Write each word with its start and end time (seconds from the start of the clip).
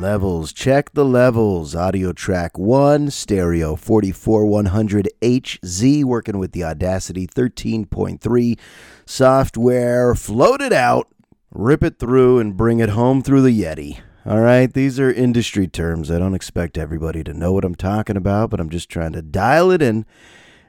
Levels, 0.00 0.52
check 0.54 0.94
the 0.94 1.04
levels. 1.04 1.74
Audio 1.74 2.14
track 2.14 2.56
1, 2.56 3.10
stereo 3.10 3.76
44100HZ, 3.76 6.04
working 6.04 6.38
with 6.38 6.52
the 6.52 6.64
Audacity 6.64 7.26
13.3 7.26 8.58
software. 9.04 10.14
Float 10.14 10.62
it 10.62 10.72
out, 10.72 11.08
rip 11.50 11.82
it 11.82 11.98
through, 11.98 12.38
and 12.38 12.56
bring 12.56 12.80
it 12.80 12.88
home 12.88 13.22
through 13.22 13.42
the 13.42 13.62
Yeti. 13.62 14.00
All 14.24 14.40
right, 14.40 14.72
these 14.72 14.98
are 14.98 15.12
industry 15.12 15.68
terms. 15.68 16.10
I 16.10 16.18
don't 16.18 16.34
expect 16.34 16.78
everybody 16.78 17.22
to 17.22 17.34
know 17.34 17.52
what 17.52 17.66
I'm 17.66 17.74
talking 17.74 18.16
about, 18.16 18.48
but 18.48 18.58
I'm 18.58 18.70
just 18.70 18.88
trying 18.88 19.12
to 19.12 19.20
dial 19.20 19.70
it 19.70 19.82
in 19.82 20.06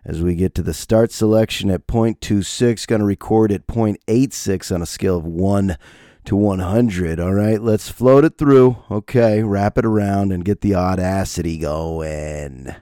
as 0.04 0.22
we 0.22 0.36
get 0.36 0.54
to 0.56 0.62
the 0.62 0.74
start 0.74 1.14
selection 1.14 1.70
at 1.70 1.88
0.26. 1.88 2.86
Going 2.86 3.00
to 3.00 3.06
record 3.06 3.54
at 3.54 3.66
0.86 3.66 4.76
on 4.76 4.82
a 4.82 4.86
scale 4.86 5.16
of 5.16 5.26
1 5.26 5.78
to 6.26 6.36
100. 6.36 7.20
All 7.20 7.34
right, 7.34 7.62
let's 7.62 7.90
float 7.90 8.26
it 8.26 8.38
through. 8.38 8.78
Okay, 8.90 9.44
wrap 9.44 9.78
it 9.78 9.86
around 9.86 10.32
and 10.32 10.46
get 10.46 10.62
the 10.62 10.76
audacity 10.76 11.58
going. 11.58 12.76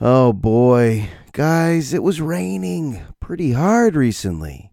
Oh 0.00 0.32
boy, 0.32 1.08
guys, 1.32 1.92
it 1.92 2.02
was 2.02 2.20
raining 2.20 3.02
pretty 3.20 3.52
hard 3.52 3.96
recently. 3.96 4.70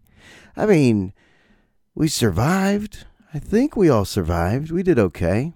I 0.56 0.66
mean, 0.66 1.12
we 1.94 2.08
survived. 2.08 3.04
I 3.34 3.38
think 3.38 3.76
we 3.76 3.90
all 3.90 4.06
survived. 4.06 4.70
We 4.70 4.82
did 4.82 4.98
okay. 4.98 5.52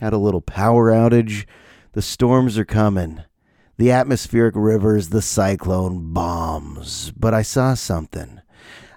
Had 0.00 0.12
a 0.12 0.18
little 0.18 0.42
power 0.42 0.90
outage. 0.90 1.46
The 1.92 2.02
storms 2.02 2.58
are 2.58 2.64
coming. 2.64 3.22
The 3.78 3.90
atmospheric 3.90 4.54
rivers, 4.54 5.08
the 5.08 5.22
cyclone 5.22 6.12
bombs. 6.12 7.10
But 7.16 7.32
I 7.32 7.42
saw 7.42 7.72
something. 7.74 8.41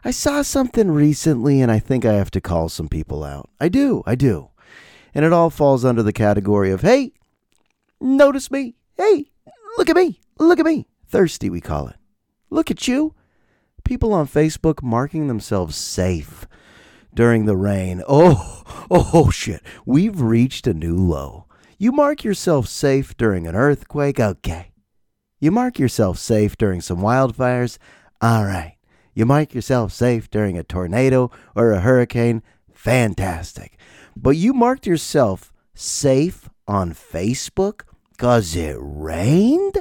I 0.05 0.11
saw 0.11 0.43
something 0.43 0.91
recently 0.91 1.61
and 1.61 1.71
I 1.71 1.79
think 1.79 2.05
I 2.05 2.13
have 2.13 2.29
to 2.31 2.39
call 2.39 2.69
some 2.69 2.87
people 2.87 3.23
out. 3.23 3.49
I 3.59 3.69
do, 3.69 4.03
I 4.05 4.13
do. 4.13 4.51
And 5.15 5.25
it 5.25 5.33
all 5.33 5.49
falls 5.49 5.83
under 5.83 6.03
the 6.03 6.13
category 6.13 6.69
of, 6.69 6.81
hey, 6.81 7.13
notice 7.99 8.51
me. 8.51 8.75
Hey, 8.95 9.31
look 9.79 9.89
at 9.89 9.95
me. 9.95 10.19
Look 10.37 10.59
at 10.59 10.65
me. 10.65 10.85
Thirsty, 11.07 11.49
we 11.49 11.59
call 11.59 11.87
it. 11.87 11.95
Look 12.51 12.69
at 12.69 12.87
you. 12.87 13.15
People 13.83 14.13
on 14.13 14.27
Facebook 14.27 14.83
marking 14.83 15.27
themselves 15.27 15.75
safe 15.75 16.45
during 17.11 17.45
the 17.45 17.57
rain. 17.57 18.03
Oh, 18.07 18.85
oh, 18.91 19.31
shit. 19.31 19.63
We've 19.87 20.21
reached 20.21 20.67
a 20.67 20.75
new 20.75 20.97
low. 20.97 21.47
You 21.79 21.91
mark 21.91 22.23
yourself 22.23 22.67
safe 22.67 23.17
during 23.17 23.47
an 23.47 23.55
earthquake? 23.55 24.19
Okay. 24.19 24.71
You 25.39 25.49
mark 25.49 25.79
yourself 25.79 26.19
safe 26.19 26.55
during 26.57 26.81
some 26.81 26.99
wildfires? 26.99 27.79
All 28.21 28.45
right. 28.45 28.74
You 29.15 29.25
mark 29.25 29.53
yourself 29.53 29.93
safe 29.93 30.29
during 30.29 30.57
a 30.57 30.63
tornado 30.63 31.31
or 31.55 31.71
a 31.71 31.79
hurricane? 31.79 32.43
Fantastic. 32.73 33.77
But 34.13 34.31
you 34.31 34.51
marked 34.51 34.85
yourself 34.85 35.53
safe 35.73 36.49
on 36.67 36.93
Facebook 36.93 37.83
because 38.11 38.57
it 38.57 38.75
rained? 38.77 39.77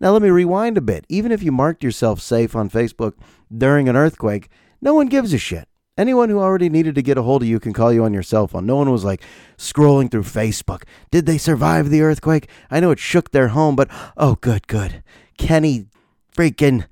Now, 0.00 0.10
let 0.10 0.22
me 0.22 0.30
rewind 0.30 0.76
a 0.76 0.80
bit. 0.80 1.06
Even 1.08 1.30
if 1.30 1.44
you 1.44 1.52
marked 1.52 1.84
yourself 1.84 2.20
safe 2.20 2.56
on 2.56 2.68
Facebook 2.68 3.14
during 3.56 3.88
an 3.88 3.94
earthquake, 3.94 4.48
no 4.80 4.92
one 4.92 5.06
gives 5.06 5.32
a 5.32 5.38
shit. 5.38 5.68
Anyone 5.96 6.28
who 6.28 6.40
already 6.40 6.68
needed 6.68 6.96
to 6.96 7.02
get 7.02 7.18
a 7.18 7.22
hold 7.22 7.42
of 7.42 7.48
you 7.48 7.60
can 7.60 7.72
call 7.72 7.92
you 7.92 8.02
on 8.02 8.12
your 8.12 8.24
cell 8.24 8.48
phone. 8.48 8.66
No 8.66 8.74
one 8.74 8.90
was 8.90 9.04
like 9.04 9.22
scrolling 9.56 10.10
through 10.10 10.24
Facebook. 10.24 10.82
Did 11.12 11.26
they 11.26 11.38
survive 11.38 11.90
the 11.90 12.02
earthquake? 12.02 12.48
I 12.72 12.80
know 12.80 12.90
it 12.90 12.98
shook 12.98 13.30
their 13.30 13.48
home, 13.48 13.76
but 13.76 13.88
oh, 14.16 14.34
good, 14.40 14.66
good. 14.66 15.04
Kenny 15.38 15.86
freaking 16.34 16.86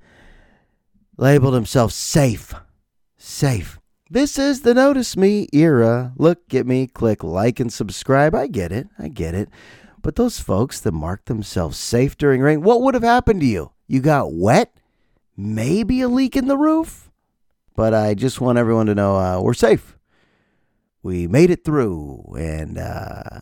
labeled 1.17 1.53
himself 1.53 1.91
safe. 1.91 2.53
Safe. 3.17 3.79
This 4.09 4.37
is 4.37 4.61
the 4.61 4.73
Notice 4.73 5.15
Me 5.15 5.47
era. 5.53 6.13
Look 6.17 6.53
at 6.53 6.67
me, 6.67 6.87
click 6.87 7.23
like 7.23 7.59
and 7.59 7.71
subscribe. 7.71 8.35
I 8.35 8.47
get 8.47 8.71
it. 8.71 8.87
I 8.99 9.07
get 9.07 9.33
it. 9.33 9.49
But 10.01 10.15
those 10.15 10.39
folks 10.39 10.79
that 10.81 10.91
marked 10.91 11.27
themselves 11.27 11.77
safe 11.77 12.17
during 12.17 12.41
rain, 12.41 12.61
what 12.61 12.81
would 12.81 12.93
have 12.93 13.03
happened 13.03 13.41
to 13.41 13.47
you? 13.47 13.71
You 13.87 14.01
got 14.01 14.33
wet? 14.33 14.75
Maybe 15.37 16.01
a 16.01 16.09
leak 16.09 16.35
in 16.35 16.47
the 16.47 16.57
roof? 16.57 17.09
But 17.75 17.93
I 17.93 18.13
just 18.13 18.41
want 18.41 18.57
everyone 18.57 18.87
to 18.87 18.95
know 18.95 19.15
uh, 19.15 19.39
we're 19.41 19.53
safe. 19.53 19.97
We 21.03 21.27
made 21.27 21.49
it 21.49 21.63
through. 21.63 22.35
And 22.37 22.77
uh, 22.77 23.39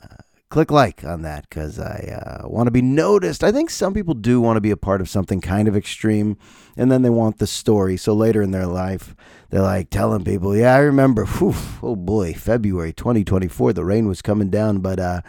click 0.49 0.71
like 0.71 1.03
on 1.03 1.21
that 1.21 1.47
because 1.47 1.79
I 1.79 2.41
uh, 2.43 2.47
want 2.47 2.67
to 2.67 2.71
be 2.71 2.81
noticed. 2.81 3.43
I 3.43 3.51
think 3.51 3.69
some 3.69 3.93
people 3.93 4.15
do 4.15 4.41
want 4.41 4.57
to 4.57 4.61
be 4.61 4.71
a 4.71 4.77
part 4.77 4.99
of 4.99 5.09
something 5.09 5.41
kind 5.41 5.67
of 5.67 5.77
extreme 5.77 6.37
and 6.75 6.91
then 6.91 7.03
they 7.03 7.09
want 7.09 7.37
the 7.37 7.47
story. 7.47 7.97
So 7.97 8.13
later 8.13 8.41
in 8.41 8.51
their 8.51 8.65
life, 8.65 9.15
they're 9.49 9.61
like 9.61 9.89
telling 9.89 10.23
people, 10.23 10.55
Yeah, 10.55 10.73
I 10.73 10.79
remember, 10.79 11.25
whew, 11.25 11.53
oh 11.83 11.95
boy, 11.95 12.33
February 12.33 12.93
2024, 12.93 13.73
the 13.73 13.85
rain 13.85 14.07
was 14.07 14.21
coming 14.21 14.49
down, 14.49 14.79
but 14.79 14.99
uh, 14.99 15.21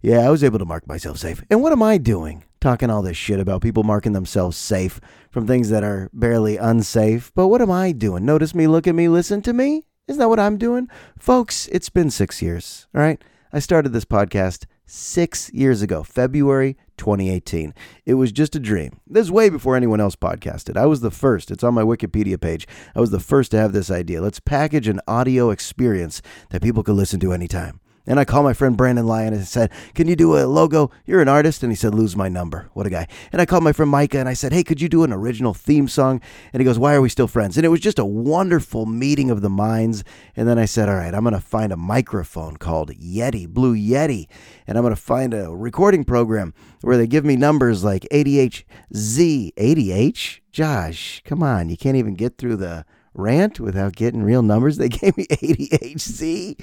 yeah, 0.00 0.20
I 0.20 0.30
was 0.30 0.42
able 0.42 0.58
to 0.58 0.64
mark 0.64 0.86
myself 0.86 1.18
safe. 1.18 1.42
And 1.50 1.62
what 1.62 1.72
am 1.72 1.82
I 1.82 1.98
doing? 1.98 2.44
Talking 2.60 2.88
all 2.88 3.02
this 3.02 3.16
shit 3.16 3.38
about 3.38 3.60
people 3.60 3.84
marking 3.84 4.12
themselves 4.12 4.56
safe 4.56 5.00
from 5.30 5.46
things 5.46 5.68
that 5.68 5.84
are 5.84 6.08
barely 6.14 6.56
unsafe. 6.56 7.30
But 7.34 7.48
what 7.48 7.60
am 7.60 7.70
I 7.70 7.92
doing? 7.92 8.24
Notice 8.24 8.54
me, 8.54 8.66
look 8.66 8.86
at 8.86 8.94
me, 8.94 9.08
listen 9.08 9.42
to 9.42 9.52
me? 9.52 9.86
Isn't 10.08 10.20
that 10.20 10.28
what 10.28 10.40
I'm 10.40 10.56
doing? 10.56 10.88
Folks, 11.18 11.68
it's 11.72 11.90
been 11.90 12.10
six 12.10 12.40
years, 12.40 12.86
all 12.94 13.02
right? 13.02 13.20
I 13.56 13.58
started 13.58 13.94
this 13.94 14.04
podcast 14.04 14.66
six 14.84 15.50
years 15.50 15.80
ago, 15.80 16.02
February 16.02 16.76
2018. 16.98 17.72
It 18.04 18.12
was 18.12 18.30
just 18.30 18.54
a 18.54 18.60
dream. 18.60 19.00
This 19.06 19.22
is 19.22 19.32
way 19.32 19.48
before 19.48 19.76
anyone 19.76 19.98
else 19.98 20.14
podcasted. 20.14 20.76
I 20.76 20.84
was 20.84 21.00
the 21.00 21.10
first. 21.10 21.50
It's 21.50 21.64
on 21.64 21.72
my 21.72 21.80
Wikipedia 21.80 22.38
page. 22.38 22.68
I 22.94 23.00
was 23.00 23.12
the 23.12 23.18
first 23.18 23.52
to 23.52 23.58
have 23.58 23.72
this 23.72 23.90
idea. 23.90 24.20
Let's 24.20 24.40
package 24.40 24.88
an 24.88 25.00
audio 25.08 25.48
experience 25.48 26.20
that 26.50 26.60
people 26.60 26.82
could 26.82 26.96
listen 26.96 27.18
to 27.20 27.32
anytime. 27.32 27.80
And 28.06 28.20
I 28.20 28.24
called 28.24 28.44
my 28.44 28.52
friend 28.52 28.76
Brandon 28.76 29.06
Lai 29.06 29.22
and 29.22 29.46
said, 29.46 29.70
Can 29.94 30.06
you 30.06 30.16
do 30.16 30.36
a 30.36 30.46
logo? 30.46 30.90
You're 31.04 31.20
an 31.20 31.28
artist. 31.28 31.62
And 31.62 31.72
he 31.72 31.76
said, 31.76 31.94
Lose 31.94 32.16
my 32.16 32.28
number. 32.28 32.70
What 32.72 32.86
a 32.86 32.90
guy. 32.90 33.08
And 33.32 33.40
I 33.40 33.46
called 33.46 33.64
my 33.64 33.72
friend 33.72 33.90
Micah 33.90 34.18
and 34.18 34.28
I 34.28 34.34
said, 34.34 34.52
Hey, 34.52 34.62
could 34.62 34.80
you 34.80 34.88
do 34.88 35.02
an 35.02 35.12
original 35.12 35.54
theme 35.54 35.88
song? 35.88 36.20
And 36.52 36.60
he 36.60 36.64
goes, 36.64 36.78
Why 36.78 36.94
are 36.94 37.00
we 37.00 37.08
still 37.08 37.26
friends? 37.26 37.56
And 37.56 37.66
it 37.66 37.70
was 37.70 37.80
just 37.80 37.98
a 37.98 38.04
wonderful 38.04 38.86
meeting 38.86 39.30
of 39.30 39.42
the 39.42 39.50
minds. 39.50 40.04
And 40.36 40.48
then 40.48 40.58
I 40.58 40.66
said, 40.66 40.88
All 40.88 40.94
right, 40.94 41.14
I'm 41.14 41.24
going 41.24 41.34
to 41.34 41.40
find 41.40 41.72
a 41.72 41.76
microphone 41.76 42.56
called 42.56 42.90
Yeti, 42.92 43.48
Blue 43.48 43.74
Yeti. 43.74 44.28
And 44.66 44.78
I'm 44.78 44.82
going 44.82 44.94
to 44.94 45.00
find 45.00 45.34
a 45.34 45.54
recording 45.54 46.04
program 46.04 46.54
where 46.82 46.96
they 46.96 47.06
give 47.06 47.24
me 47.24 47.36
numbers 47.36 47.82
like 47.82 48.06
ADHZ. 48.12 49.54
ADH? 49.54 50.40
Josh, 50.52 51.22
come 51.24 51.42
on. 51.42 51.68
You 51.68 51.76
can't 51.76 51.96
even 51.96 52.14
get 52.14 52.38
through 52.38 52.56
the 52.56 52.86
rant 53.16 53.58
without 53.60 53.96
getting 53.96 54.22
real 54.22 54.42
numbers. 54.42 54.78
They 54.86 54.88
gave 54.88 55.16
me 55.16 55.26
ADHD. 55.26 56.60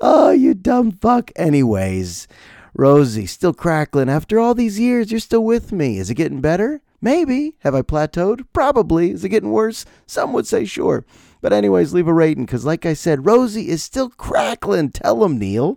Oh, 0.00 0.30
you 0.30 0.54
dumb 0.54 0.92
fuck. 0.92 1.30
Anyways, 1.34 2.28
Rosie, 2.74 3.26
still 3.26 3.54
crackling. 3.54 4.08
After 4.08 4.38
all 4.38 4.54
these 4.54 4.78
years, 4.78 5.10
you're 5.10 5.20
still 5.20 5.44
with 5.44 5.72
me. 5.72 5.98
Is 5.98 6.10
it 6.10 6.14
getting 6.14 6.40
better? 6.40 6.82
Maybe. 7.00 7.54
Have 7.60 7.74
I 7.74 7.82
plateaued? 7.82 8.46
Probably. 8.52 9.10
Is 9.10 9.24
it 9.24 9.28
getting 9.30 9.50
worse? 9.50 9.84
Some 10.06 10.32
would 10.32 10.46
say 10.46 10.64
sure. 10.64 11.04
But, 11.40 11.52
anyways, 11.52 11.92
leave 11.92 12.08
a 12.08 12.12
rating 12.12 12.46
because, 12.46 12.64
like 12.64 12.86
I 12.86 12.94
said, 12.94 13.26
Rosie 13.26 13.68
is 13.68 13.82
still 13.82 14.08
crackling. 14.10 14.90
Tell 14.90 15.22
him, 15.24 15.38
Neil. 15.38 15.76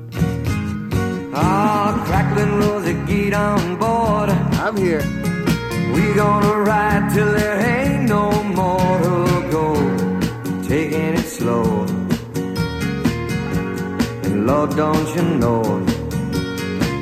Ah, 1.33 2.03
crackling 2.07 2.57
Rosie, 2.59 2.93
get 3.05 3.33
on 3.33 3.77
board. 3.77 4.29
I'm 4.59 4.77
here. 4.77 5.01
We 5.93 6.13
gonna 6.13 6.61
ride 6.61 7.13
till 7.13 7.31
there 7.31 7.59
ain't 7.59 8.09
no 8.09 8.36
slow. 11.47 11.85
And 14.25 14.35
Lord, 14.47 14.71
don't 14.75 15.07
you 15.15 15.23
know, 15.41 15.63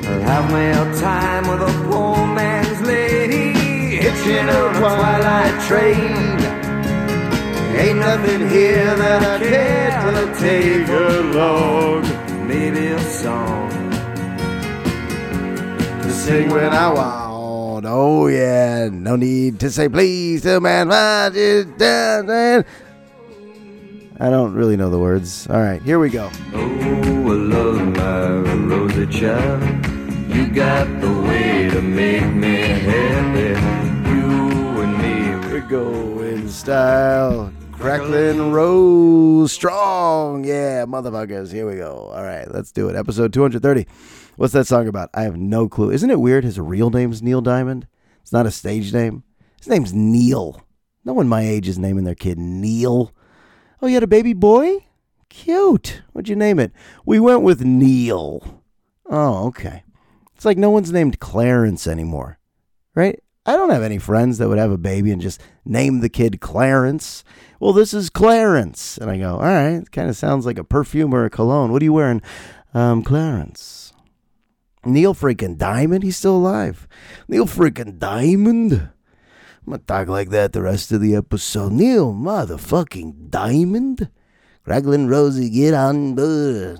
I'll 0.09 0.23
have 0.31 0.47
me 0.53 0.65
a 0.83 0.85
time 1.01 1.43
with 1.49 1.61
a 1.71 1.73
poor 1.87 2.17
man's 2.39 2.81
lady. 2.81 3.47
Hitching 4.03 4.47
on 4.57 4.75
a 4.75 4.79
twilight 4.79 5.55
train. 5.67 6.13
Ain't 7.81 7.99
nothing 8.09 8.41
here 8.55 8.93
that 9.03 9.21
I 9.33 9.35
care 9.51 10.11
to 10.17 10.25
take 10.45 10.89
along. 10.89 12.03
Maybe 12.47 12.83
a 12.87 13.01
song 13.21 13.71
to 16.03 16.09
sing 16.11 16.49
when 16.49 16.71
I 16.71 16.87
want. 16.93 17.85
Oh, 17.87 18.27
yeah. 18.27 18.89
No 18.91 19.15
need 19.15 19.59
to 19.61 19.71
say 19.71 19.89
please 19.89 20.43
to 20.43 20.59
man. 20.59 20.87
I 24.17 24.29
don't 24.29 24.53
really 24.53 24.77
know 24.77 24.89
the 24.89 24.99
words. 24.99 25.45
All 25.49 25.59
right, 25.59 25.81
here 25.81 25.99
we 25.99 26.09
go. 26.09 26.29
Oh, 26.53 26.59
I 26.59 27.33
love 27.33 27.81
my 27.97 28.27
rosy 28.73 29.07
child. 29.07 29.61
You 30.33 30.47
got 30.47 30.87
the 31.01 31.11
way 31.27 31.69
to 31.69 31.81
make 31.81 32.33
me 32.33 32.55
happy. 32.55 33.59
You 34.09 34.81
and 34.81 34.97
me. 34.97 35.53
We 35.53 35.59
go 35.67 36.21
in 36.21 36.47
style. 36.47 37.51
Crackling 37.73 38.53
Rose 38.53 39.51
Strong. 39.51 40.45
Yeah, 40.45 40.85
motherfuckers. 40.85 41.51
Here 41.51 41.69
we 41.69 41.75
go. 41.75 42.09
All 42.13 42.23
right, 42.23 42.49
let's 42.49 42.71
do 42.71 42.87
it. 42.87 42.95
Episode 42.95 43.33
230. 43.33 43.85
What's 44.37 44.53
that 44.53 44.65
song 44.65 44.87
about? 44.87 45.09
I 45.13 45.23
have 45.23 45.35
no 45.35 45.67
clue. 45.67 45.91
Isn't 45.91 46.09
it 46.09 46.21
weird 46.21 46.45
his 46.45 46.57
real 46.57 46.89
name's 46.89 47.21
Neil 47.21 47.41
Diamond? 47.41 47.85
It's 48.21 48.31
not 48.31 48.45
a 48.45 48.51
stage 48.51 48.93
name. 48.93 49.23
His 49.57 49.67
name's 49.67 49.93
Neil. 49.93 50.61
No 51.03 51.13
one 51.13 51.27
my 51.27 51.41
age 51.41 51.67
is 51.67 51.77
naming 51.77 52.05
their 52.05 52.15
kid 52.15 52.39
Neil. 52.39 53.11
Oh, 53.81 53.87
you 53.87 53.93
had 53.93 54.03
a 54.03 54.07
baby 54.07 54.33
boy? 54.33 54.85
Cute. 55.29 56.01
What'd 56.13 56.29
you 56.29 56.35
name 56.35 56.59
it? 56.59 56.71
We 57.05 57.19
went 57.19 57.41
with 57.41 57.63
Neil. 57.63 58.63
Oh, 59.09 59.47
okay. 59.47 59.83
It's 60.35 60.45
like 60.45 60.57
no 60.57 60.69
one's 60.69 60.91
named 60.91 61.19
Clarence 61.19 61.87
anymore, 61.87 62.39
right? 62.93 63.21
I 63.45 63.55
don't 63.55 63.69
have 63.69 63.83
any 63.83 63.99
friends 63.99 64.37
that 64.37 64.49
would 64.49 64.57
have 64.57 64.71
a 64.71 64.77
baby 64.77 65.11
and 65.11 65.21
just 65.21 65.41
name 65.65 65.99
the 65.99 66.09
kid 66.09 66.41
Clarence. 66.41 67.23
Well, 67.59 67.73
this 67.73 67.93
is 67.93 68.09
Clarence. 68.09 68.97
And 68.97 69.09
I 69.09 69.17
go, 69.17 69.35
all 69.35 69.41
right, 69.41 69.75
it 69.75 69.91
kind 69.91 70.09
of 70.09 70.15
sounds 70.15 70.45
like 70.45 70.57
a 70.57 70.63
perfume 70.63 71.13
or 71.13 71.25
a 71.25 71.29
cologne. 71.29 71.71
What 71.71 71.81
are 71.81 71.85
you 71.85 71.93
wearing? 71.93 72.21
Um, 72.73 73.03
Clarence. 73.03 73.93
Neil 74.83 75.13
freaking 75.13 75.57
Diamond, 75.57 76.03
he's 76.03 76.17
still 76.17 76.35
alive. 76.35 76.87
Neil 77.27 77.45
freaking 77.45 77.97
Diamond. 77.97 78.89
I'm 79.65 79.71
gonna 79.71 79.83
talk 79.83 80.07
like 80.07 80.29
that 80.29 80.53
the 80.53 80.61
rest 80.61 80.91
of 80.91 81.01
the 81.01 81.15
episode. 81.15 81.71
Neil 81.71 82.13
motherfucking 82.13 83.31
Diamond. 83.31 84.11
Raglan 84.63 85.07
Rosie, 85.07 85.49
get 85.49 85.73
on 85.73 86.13
board. 86.13 86.79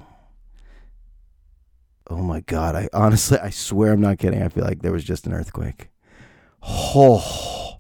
Oh 2.07 2.21
my 2.21 2.41
god, 2.41 2.75
I 2.75 2.89
honestly 2.93 3.39
I 3.39 3.49
swear 3.49 3.93
I'm 3.93 4.01
not 4.01 4.19
kidding. 4.19 4.43
I 4.43 4.49
feel 4.49 4.63
like 4.63 4.83
there 4.83 4.91
was 4.91 5.03
just 5.03 5.25
an 5.25 5.33
earthquake. 5.33 5.89
Oh. 6.61 7.79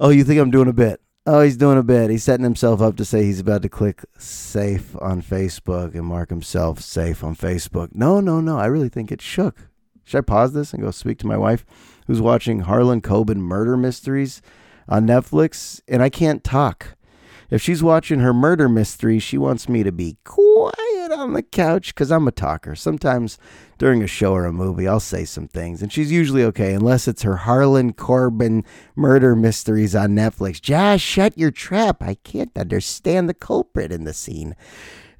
Oh, 0.00 0.08
you 0.08 0.24
think 0.24 0.40
I'm 0.40 0.50
doing 0.50 0.68
a 0.68 0.72
bit? 0.72 1.00
Oh, 1.24 1.42
he's 1.42 1.56
doing 1.56 1.78
a 1.78 1.84
bit. 1.84 2.10
He's 2.10 2.24
setting 2.24 2.44
himself 2.44 2.82
up 2.82 2.96
to 2.96 3.04
say 3.04 3.22
he's 3.22 3.40
about 3.40 3.62
to 3.62 3.68
click 3.68 4.04
safe 4.18 4.96
on 5.00 5.22
Facebook 5.22 5.94
and 5.94 6.04
mark 6.04 6.30
himself 6.30 6.80
safe 6.80 7.22
on 7.22 7.36
Facebook. 7.36 7.94
No, 7.94 8.20
no, 8.20 8.40
no. 8.40 8.58
I 8.58 8.66
really 8.66 8.88
think 8.88 9.12
it 9.12 9.22
shook. 9.22 9.68
Should 10.02 10.18
I 10.18 10.22
pause 10.22 10.52
this 10.52 10.72
and 10.72 10.82
go 10.82 10.90
speak 10.90 11.18
to 11.20 11.28
my 11.28 11.36
wife 11.36 11.64
who's 12.06 12.20
watching 12.20 12.60
Harlan 12.60 13.00
Coben 13.00 13.36
murder 13.36 13.76
mysteries 13.76 14.42
on 14.88 15.06
Netflix 15.06 15.80
and 15.88 16.02
I 16.02 16.08
can't 16.10 16.44
talk. 16.44 16.96
If 17.50 17.62
she's 17.62 17.82
watching 17.82 18.20
her 18.20 18.32
murder 18.32 18.68
mystery, 18.68 19.18
she 19.18 19.38
wants 19.38 19.68
me 19.68 19.82
to 19.82 19.92
be 19.92 20.16
quiet 20.24 21.12
on 21.12 21.34
the 21.34 21.42
couch 21.42 21.94
because 21.94 22.10
I'm 22.10 22.26
a 22.26 22.32
talker. 22.32 22.74
Sometimes 22.74 23.38
during 23.78 24.02
a 24.02 24.06
show 24.06 24.32
or 24.32 24.46
a 24.46 24.52
movie, 24.52 24.88
I'll 24.88 24.98
say 24.98 25.24
some 25.24 25.48
things, 25.48 25.82
and 25.82 25.92
she's 25.92 26.10
usually 26.10 26.42
okay, 26.44 26.72
unless 26.72 27.06
it's 27.06 27.22
her 27.22 27.36
Harlan 27.36 27.92
Coben 27.92 28.64
murder 28.96 29.36
mysteries 29.36 29.94
on 29.94 30.10
Netflix. 30.10 30.60
Josh, 30.60 31.02
shut 31.02 31.36
your 31.36 31.50
trap. 31.50 32.02
I 32.02 32.14
can't 32.24 32.56
understand 32.56 33.28
the 33.28 33.34
culprit 33.34 33.92
in 33.92 34.04
the 34.04 34.14
scene. 34.14 34.56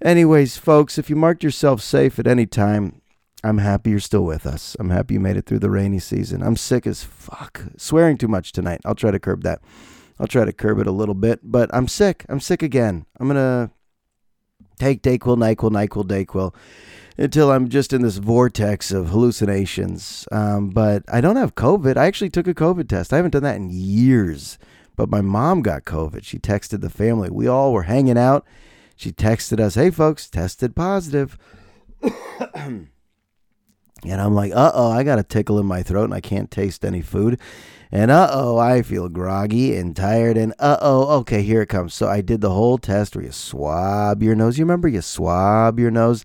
Anyways, 0.02 0.56
folks, 0.56 0.98
if 0.98 1.08
you 1.08 1.16
marked 1.16 1.44
yourself 1.44 1.80
safe 1.80 2.18
at 2.18 2.26
any 2.26 2.46
time, 2.46 3.00
I'm 3.44 3.58
happy 3.58 3.90
you're 3.90 4.00
still 4.00 4.24
with 4.24 4.46
us. 4.46 4.74
I'm 4.80 4.88
happy 4.88 5.14
you 5.14 5.20
made 5.20 5.36
it 5.36 5.44
through 5.44 5.58
the 5.58 5.70
rainy 5.70 5.98
season. 5.98 6.42
I'm 6.42 6.56
sick 6.56 6.86
as 6.86 7.04
fuck. 7.04 7.62
Swearing 7.76 8.16
too 8.16 8.26
much 8.26 8.52
tonight. 8.52 8.80
I'll 8.84 8.94
try 8.94 9.10
to 9.10 9.18
curb 9.18 9.42
that. 9.42 9.60
I'll 10.18 10.26
try 10.26 10.44
to 10.44 10.52
curb 10.52 10.78
it 10.78 10.86
a 10.86 10.92
little 10.92 11.14
bit, 11.14 11.40
but 11.42 11.68
I'm 11.74 11.86
sick. 11.86 12.24
I'm 12.28 12.40
sick 12.40 12.62
again. 12.62 13.04
I'm 13.20 13.28
going 13.28 13.36
to 13.36 13.70
take 14.78 15.02
Dayquil, 15.02 15.36
NyQuil, 15.36 15.70
NyQuil, 15.70 16.06
Dayquil 16.06 16.54
until 17.18 17.52
I'm 17.52 17.68
just 17.68 17.92
in 17.92 18.02
this 18.02 18.16
vortex 18.16 18.90
of 18.90 19.10
hallucinations. 19.10 20.26
Um, 20.32 20.70
but 20.70 21.02
I 21.12 21.20
don't 21.20 21.36
have 21.36 21.54
COVID. 21.54 21.96
I 21.96 22.06
actually 22.06 22.30
took 22.30 22.48
a 22.48 22.54
COVID 22.54 22.88
test. 22.88 23.12
I 23.12 23.16
haven't 23.16 23.32
done 23.32 23.42
that 23.42 23.56
in 23.56 23.68
years. 23.70 24.58
But 24.96 25.10
my 25.10 25.20
mom 25.20 25.62
got 25.62 25.84
COVID. 25.84 26.24
She 26.24 26.38
texted 26.38 26.80
the 26.80 26.90
family. 26.90 27.28
We 27.28 27.46
all 27.46 27.72
were 27.72 27.82
hanging 27.82 28.16
out. 28.16 28.46
She 28.96 29.10
texted 29.12 29.58
us, 29.58 29.74
hey, 29.74 29.90
folks, 29.90 30.30
tested 30.30 30.76
positive. 30.76 31.36
And 34.04 34.20
I'm 34.20 34.34
like, 34.34 34.52
uh 34.52 34.72
oh, 34.74 34.90
I 34.90 35.02
got 35.02 35.18
a 35.18 35.22
tickle 35.22 35.58
in 35.58 35.66
my 35.66 35.82
throat 35.82 36.04
and 36.04 36.14
I 36.14 36.20
can't 36.20 36.50
taste 36.50 36.84
any 36.84 37.00
food. 37.00 37.40
And 37.90 38.10
uh 38.10 38.28
oh, 38.32 38.58
I 38.58 38.82
feel 38.82 39.08
groggy 39.08 39.76
and 39.76 39.94
tired. 39.96 40.36
And 40.36 40.52
uh 40.58 40.78
oh, 40.80 41.18
okay, 41.20 41.42
here 41.42 41.62
it 41.62 41.68
comes. 41.68 41.94
So 41.94 42.08
I 42.08 42.20
did 42.20 42.40
the 42.40 42.50
whole 42.50 42.78
test 42.78 43.16
where 43.16 43.24
you 43.24 43.32
swab 43.32 44.22
your 44.22 44.34
nose. 44.34 44.58
You 44.58 44.64
remember 44.64 44.88
you 44.88 45.00
swab 45.00 45.78
your 45.78 45.90
nose 45.90 46.24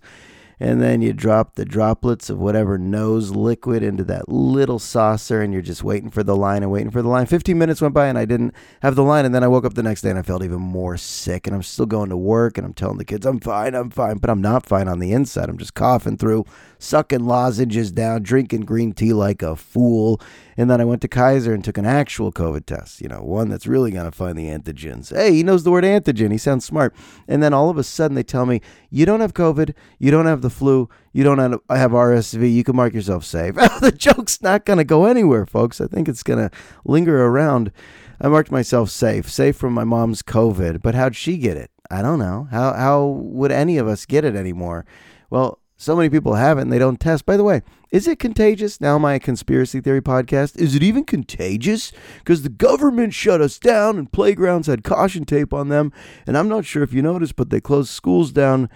and 0.60 0.80
then 0.80 1.00
you 1.00 1.14
drop 1.14 1.54
the 1.54 1.64
droplets 1.64 2.28
of 2.28 2.38
whatever 2.38 2.76
nose 2.76 3.30
liquid 3.30 3.82
into 3.82 4.04
that 4.04 4.28
little 4.28 4.78
saucer 4.78 5.40
and 5.40 5.52
you're 5.52 5.62
just 5.62 5.82
waiting 5.82 6.10
for 6.10 6.22
the 6.22 6.36
line 6.36 6.62
and 6.62 6.70
waiting 6.70 6.90
for 6.90 7.00
the 7.00 7.08
line 7.08 7.24
15 7.24 7.56
minutes 7.58 7.80
went 7.80 7.94
by 7.94 8.06
and 8.06 8.18
i 8.18 8.26
didn't 8.26 8.54
have 8.82 8.94
the 8.94 9.02
line 9.02 9.24
and 9.24 9.34
then 9.34 9.42
i 9.42 9.48
woke 9.48 9.64
up 9.64 9.74
the 9.74 9.82
next 9.82 10.02
day 10.02 10.10
and 10.10 10.18
i 10.18 10.22
felt 10.22 10.44
even 10.44 10.60
more 10.60 10.96
sick 10.96 11.46
and 11.46 11.56
i'm 11.56 11.62
still 11.62 11.86
going 11.86 12.10
to 12.10 12.16
work 12.16 12.58
and 12.58 12.66
i'm 12.66 12.74
telling 12.74 12.98
the 12.98 13.04
kids 13.04 13.24
i'm 13.24 13.40
fine 13.40 13.74
i'm 13.74 13.90
fine 13.90 14.18
but 14.18 14.28
i'm 14.28 14.42
not 14.42 14.66
fine 14.66 14.86
on 14.86 14.98
the 14.98 15.12
inside 15.12 15.48
i'm 15.48 15.58
just 15.58 15.74
coughing 15.74 16.18
through 16.18 16.44
sucking 16.78 17.24
lozenges 17.24 17.90
down 17.90 18.22
drinking 18.22 18.60
green 18.60 18.92
tea 18.92 19.12
like 19.14 19.42
a 19.42 19.56
fool 19.56 20.20
and 20.60 20.68
then 20.68 20.78
I 20.78 20.84
went 20.84 21.00
to 21.00 21.08
Kaiser 21.08 21.54
and 21.54 21.64
took 21.64 21.78
an 21.78 21.86
actual 21.86 22.30
COVID 22.30 22.66
test, 22.66 23.00
you 23.00 23.08
know, 23.08 23.22
one 23.22 23.48
that's 23.48 23.66
really 23.66 23.90
going 23.90 24.04
to 24.04 24.12
find 24.12 24.36
the 24.36 24.48
antigens. 24.48 25.08
Hey, 25.08 25.32
he 25.32 25.42
knows 25.42 25.64
the 25.64 25.70
word 25.70 25.84
antigen. 25.84 26.30
He 26.32 26.36
sounds 26.36 26.66
smart. 26.66 26.94
And 27.26 27.42
then 27.42 27.54
all 27.54 27.70
of 27.70 27.78
a 27.78 27.82
sudden 27.82 28.14
they 28.14 28.22
tell 28.22 28.44
me, 28.44 28.60
you 28.90 29.06
don't 29.06 29.20
have 29.20 29.32
COVID, 29.32 29.72
you 29.98 30.10
don't 30.10 30.26
have 30.26 30.42
the 30.42 30.49
flu, 30.50 30.88
you 31.12 31.24
don't 31.24 31.38
have, 31.38 31.60
have 31.70 31.90
RSV, 31.92 32.52
you 32.52 32.64
can 32.64 32.76
mark 32.76 32.94
yourself 32.94 33.24
safe. 33.24 33.54
the 33.80 33.94
joke's 33.96 34.42
not 34.42 34.64
going 34.64 34.78
to 34.78 34.84
go 34.84 35.06
anywhere, 35.06 35.46
folks. 35.46 35.80
I 35.80 35.86
think 35.86 36.08
it's 36.08 36.22
going 36.22 36.38
to 36.38 36.56
linger 36.84 37.24
around. 37.24 37.72
I 38.20 38.28
marked 38.28 38.50
myself 38.50 38.90
safe, 38.90 39.30
safe 39.30 39.56
from 39.56 39.72
my 39.72 39.84
mom's 39.84 40.22
COVID. 40.22 40.82
But 40.82 40.94
how'd 40.94 41.16
she 41.16 41.38
get 41.38 41.56
it? 41.56 41.70
I 41.90 42.02
don't 42.02 42.18
know. 42.18 42.48
How, 42.50 42.74
how 42.74 43.06
would 43.06 43.50
any 43.50 43.78
of 43.78 43.88
us 43.88 44.06
get 44.06 44.24
it 44.24 44.36
anymore? 44.36 44.84
Well, 45.30 45.58
so 45.80 45.96
many 45.96 46.10
people 46.10 46.34
have 46.34 46.58
it 46.58 46.62
and 46.62 46.72
they 46.72 46.78
don't 46.78 47.00
test. 47.00 47.24
By 47.24 47.38
the 47.38 47.44
way, 47.44 47.62
is 47.90 48.06
it 48.06 48.18
contagious? 48.18 48.82
Now, 48.82 48.98
my 48.98 49.18
conspiracy 49.18 49.80
theory 49.80 50.02
podcast, 50.02 50.58
is 50.58 50.74
it 50.74 50.82
even 50.82 51.04
contagious? 51.04 51.90
Because 52.18 52.42
the 52.42 52.50
government 52.50 53.14
shut 53.14 53.40
us 53.40 53.58
down 53.58 53.96
and 53.96 54.12
playgrounds 54.12 54.66
had 54.66 54.84
caution 54.84 55.24
tape 55.24 55.54
on 55.54 55.70
them. 55.70 55.90
And 56.26 56.36
I'm 56.36 56.48
not 56.48 56.66
sure 56.66 56.82
if 56.82 56.92
you 56.92 57.00
noticed, 57.00 57.34
but 57.34 57.48
they 57.48 57.62
closed 57.62 57.88
schools 57.88 58.30
down. 58.30 58.68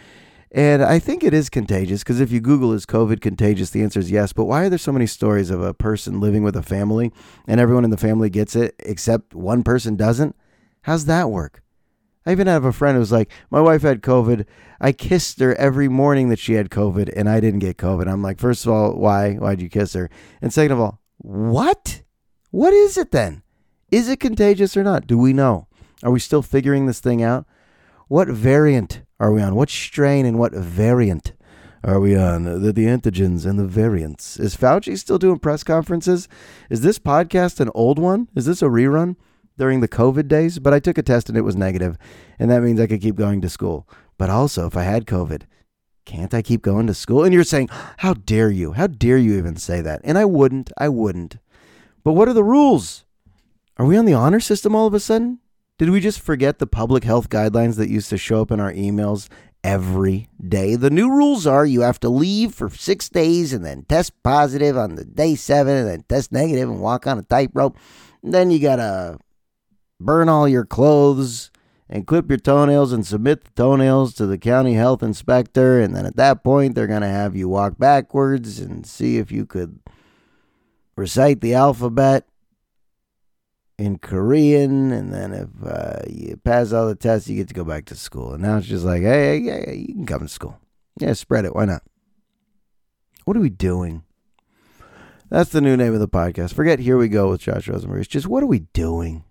And 0.55 0.85
I 0.85 1.01
think 1.01 1.25
it 1.25 1.35
is 1.35 1.51
contagious 1.51 2.05
because 2.05 2.21
if 2.21 2.31
you 2.31 2.41
Google 2.41 2.73
is 2.73 2.87
COVID 2.87 3.21
contagious, 3.21 3.71
the 3.71 3.83
answer 3.83 3.99
is 3.99 4.13
yes. 4.13 4.33
But 4.33 4.45
why 4.45 4.63
are 4.63 4.69
there 4.69 4.79
so 4.79 4.93
many 4.93 5.07
stories 5.07 5.51
of 5.51 5.61
a 5.61 5.75
person 5.75 6.21
living 6.21 6.45
with 6.45 6.55
a 6.55 6.63
family 6.63 7.13
and 7.49 7.61
everyone 7.61 7.83
in 7.83 7.91
the 7.91 7.97
family 7.97 8.31
gets 8.31 8.55
it 8.55 8.77
except 8.79 9.35
one 9.35 9.65
person 9.65 9.97
doesn't? 9.97 10.37
How's 10.83 11.07
that 11.07 11.29
work? 11.29 11.61
I 12.25 12.31
even 12.31 12.47
have 12.47 12.65
a 12.65 12.73
friend 12.73 12.97
who's 12.97 13.11
like, 13.11 13.33
my 13.51 13.61
wife 13.61 13.83
had 13.83 14.01
COVID. 14.01 14.47
I 14.81 14.93
kissed 14.93 15.41
her 15.41 15.57
every 15.57 15.89
morning 15.89 16.29
that 16.29 16.39
she 16.39 16.55
had 16.55 16.71
COVID, 16.71 17.13
and 17.15 17.29
I 17.29 17.41
didn't 17.41 17.59
get 17.59 17.77
COVID. 17.77 18.11
I'm 18.11 18.23
like, 18.23 18.39
first 18.39 18.65
of 18.65 18.73
all, 18.73 18.95
why? 18.95 19.35
Why'd 19.35 19.61
you 19.61 19.69
kiss 19.69 19.93
her? 19.95 20.09
And 20.41 20.53
second 20.53 20.73
of 20.73 20.81
all, 20.81 21.01
what? 21.19 22.03
What 22.51 22.73
is 22.73 22.97
it 22.97 23.11
then? 23.11 23.43
Is 23.91 24.09
it 24.09 24.21
contagious 24.21 24.77
or 24.77 24.85
not? 24.85 25.07
Do 25.07 25.19
we 25.19 25.33
know? 25.33 25.67
Are 26.03 26.11
we 26.11 26.21
still 26.21 26.43
figuring 26.43 26.87
this 26.87 27.01
thing 27.01 27.23
out? 27.23 27.47
What 28.09 28.29
variant 28.29 29.03
are 29.19 29.33
we 29.33 29.43
on? 29.43 29.55
What 29.55 29.71
strain 29.71 30.27
and 30.27 30.39
what 30.39 30.53
variant 30.53 31.33
are 31.83 32.01
we 32.01 32.17
on? 32.17 32.45
The, 32.45 32.73
the 32.73 32.85
antigens 32.87 33.47
and 33.47 33.59
the 33.59 33.67
variants. 33.67 34.39
Is 34.39 34.57
Fauci 34.57 34.99
still 34.99 35.19
doing 35.19 35.39
press 35.39 35.63
conferences? 35.63 36.29
Is 36.71 36.83
this 36.83 36.99
podcast 36.99 37.61
an 37.61 37.71
old 37.75 37.99
one? 37.99 38.29
Is 38.35 38.47
this 38.47 38.63
a 38.63 38.67
rerun? 38.67 39.17
during 39.57 39.81
the 39.81 39.89
COVID 39.89 40.29
days, 40.29 40.59
but 40.59 40.75
I 40.75 40.81
took 40.81 40.99
a 40.99 41.03
test 41.03 41.29
and 41.29 41.39
it 41.39 41.43
was 41.43 41.57
negative, 41.57 41.97
and 42.39 42.51
that 42.51 42.63
means 42.63 42.81
I 42.81 42.87
could 42.87 43.01
keep 43.01 43.17
going 43.17 43.41
to 43.43 43.49
school. 43.49 43.89
But 44.19 44.31
also, 44.31 44.67
if 44.67 44.77
I 44.77 44.83
had 44.83 45.07
COVID, 45.07 45.43
can't 46.05 46.35
I 46.35 46.43
keep 46.43 46.63
going 46.63 46.87
to 46.87 46.95
school? 46.95 47.25
And 47.25 47.33
you're 47.33 47.45
saying, 47.45 47.69
how 47.99 48.15
dare 48.15 48.51
you? 48.51 48.73
How 48.73 48.87
dare 48.87 49.19
you 49.19 49.37
even 49.39 49.57
say 49.57 49.81
that? 49.81 50.01
And 50.05 50.19
I 50.19 50.25
wouldn't. 50.25 50.71
I 50.77 50.89
wouldn't. 50.89 51.39
But 52.03 52.13
what 52.13 52.29
are 52.29 52.35
the 52.35 52.45
rules? 52.45 53.05
Are 53.77 53.87
we 53.87 53.97
on 53.97 54.05
the 54.05 54.15
honor 54.15 54.41
system 54.41 54.75
all 54.75 54.87
of 54.87 54.95
a 54.95 55.01
sudden? 55.01 55.41
Did 55.77 55.91
we 55.91 55.99
just 55.99 56.21
forget 56.21 56.61
the 56.61 56.69
public 56.69 57.03
health 57.03 57.29
guidelines 57.29 57.77
that 57.77 57.89
used 57.89 58.09
to 58.11 58.17
show 58.17 58.43
up 58.43 58.53
in 58.53 58.61
our 58.61 58.73
emails 58.73 59.29
every 59.65 60.29
day? 60.47 60.77
The 60.77 60.91
new 60.91 61.11
rules 61.11 61.49
are 61.49 61.67
you 61.67 61.81
have 61.81 61.99
to 62.01 62.09
leave 62.09 62.55
for 62.55 62.69
six 62.71 63.09
days 63.09 63.53
and 63.53 63.65
then 63.65 63.83
test 63.89 64.13
positive 64.23 64.77
on 64.77 64.95
the 64.95 65.05
day 65.05 65.35
seven 65.35 65.77
and 65.77 65.89
then 65.89 66.05
test 66.09 66.31
negative 66.31 66.71
and 66.71 66.81
walk 66.81 67.09
on 67.09 67.19
a 67.19 67.23
tightrope. 67.23 67.77
Then 68.23 68.53
you 68.53 68.61
got 68.61 68.77
to 68.77 69.19
burn 69.99 70.29
all 70.29 70.47
your 70.47 70.65
clothes 70.65 71.51
and 71.89 72.07
clip 72.07 72.29
your 72.29 72.39
toenails 72.39 72.93
and 72.93 73.05
submit 73.05 73.43
the 73.43 73.51
toenails 73.51 74.15
to 74.15 74.27
the 74.27 74.39
county 74.39 74.75
health 74.75 75.03
inspector. 75.03 75.81
And 75.81 75.95
then 75.95 76.07
at 76.07 76.17
that 76.17 76.45
point, 76.45 76.77
they're 76.77 76.87
going 76.87 77.03
to 77.03 77.09
have 77.09 77.35
you 77.35 77.49
walk 77.49 77.79
backwards 77.79 78.61
and 78.61 78.87
see 78.87 79.19
if 79.19 79.33
you 79.33 79.45
could 79.45 79.81
recite 80.97 81.41
the 81.41 81.55
alphabet 81.55 82.29
in 83.79 83.99
Korean. 83.99 84.93
And 84.93 85.13
then 85.13 85.33
if 85.33 85.49
uh, 85.67 86.03
you 86.09 86.37
pass 86.37 86.73
all 86.73 86.87
the 86.87 86.95
tests, 86.95 87.29
you 87.29 87.37
get 87.37 87.49
to 87.49 87.55
go 87.55 87.65
back 87.65 87.85
to 87.87 87.95
school. 87.95 88.33
And 88.35 88.43
now 88.43 88.59
it's 88.59 88.67
just 88.67 88.85
like, 88.85 89.03
hey, 89.03 89.39
yeah, 89.39 89.71
you 89.71 89.95
can 89.95 90.07
come 90.07 90.23
to 90.23 90.29
school. 90.29 90.59
Yeah, 91.01 91.13
spread 91.13 91.45
it. 91.45 91.55
Why 91.55 91.65
not? 91.65 91.83
What 93.25 93.37
are 93.37 93.41
we 93.41 93.51
doing? 93.51 94.05
That's 95.31 95.51
the 95.51 95.61
new 95.61 95.77
name 95.77 95.95
of 95.95 96.01
the 96.01 96.09
podcast. 96.09 96.55
Forget 96.55 96.79
Here 96.79 96.97
We 96.97 97.09
Go 97.09 97.31
with 97.31 97.41
Josh 97.41 97.67
Rosenberg. 97.67 98.01
It's 98.01 98.09
just, 98.09 98.27
what 98.27 98.43
are 98.43 98.47
we 98.47 98.61
doing? 98.61 99.25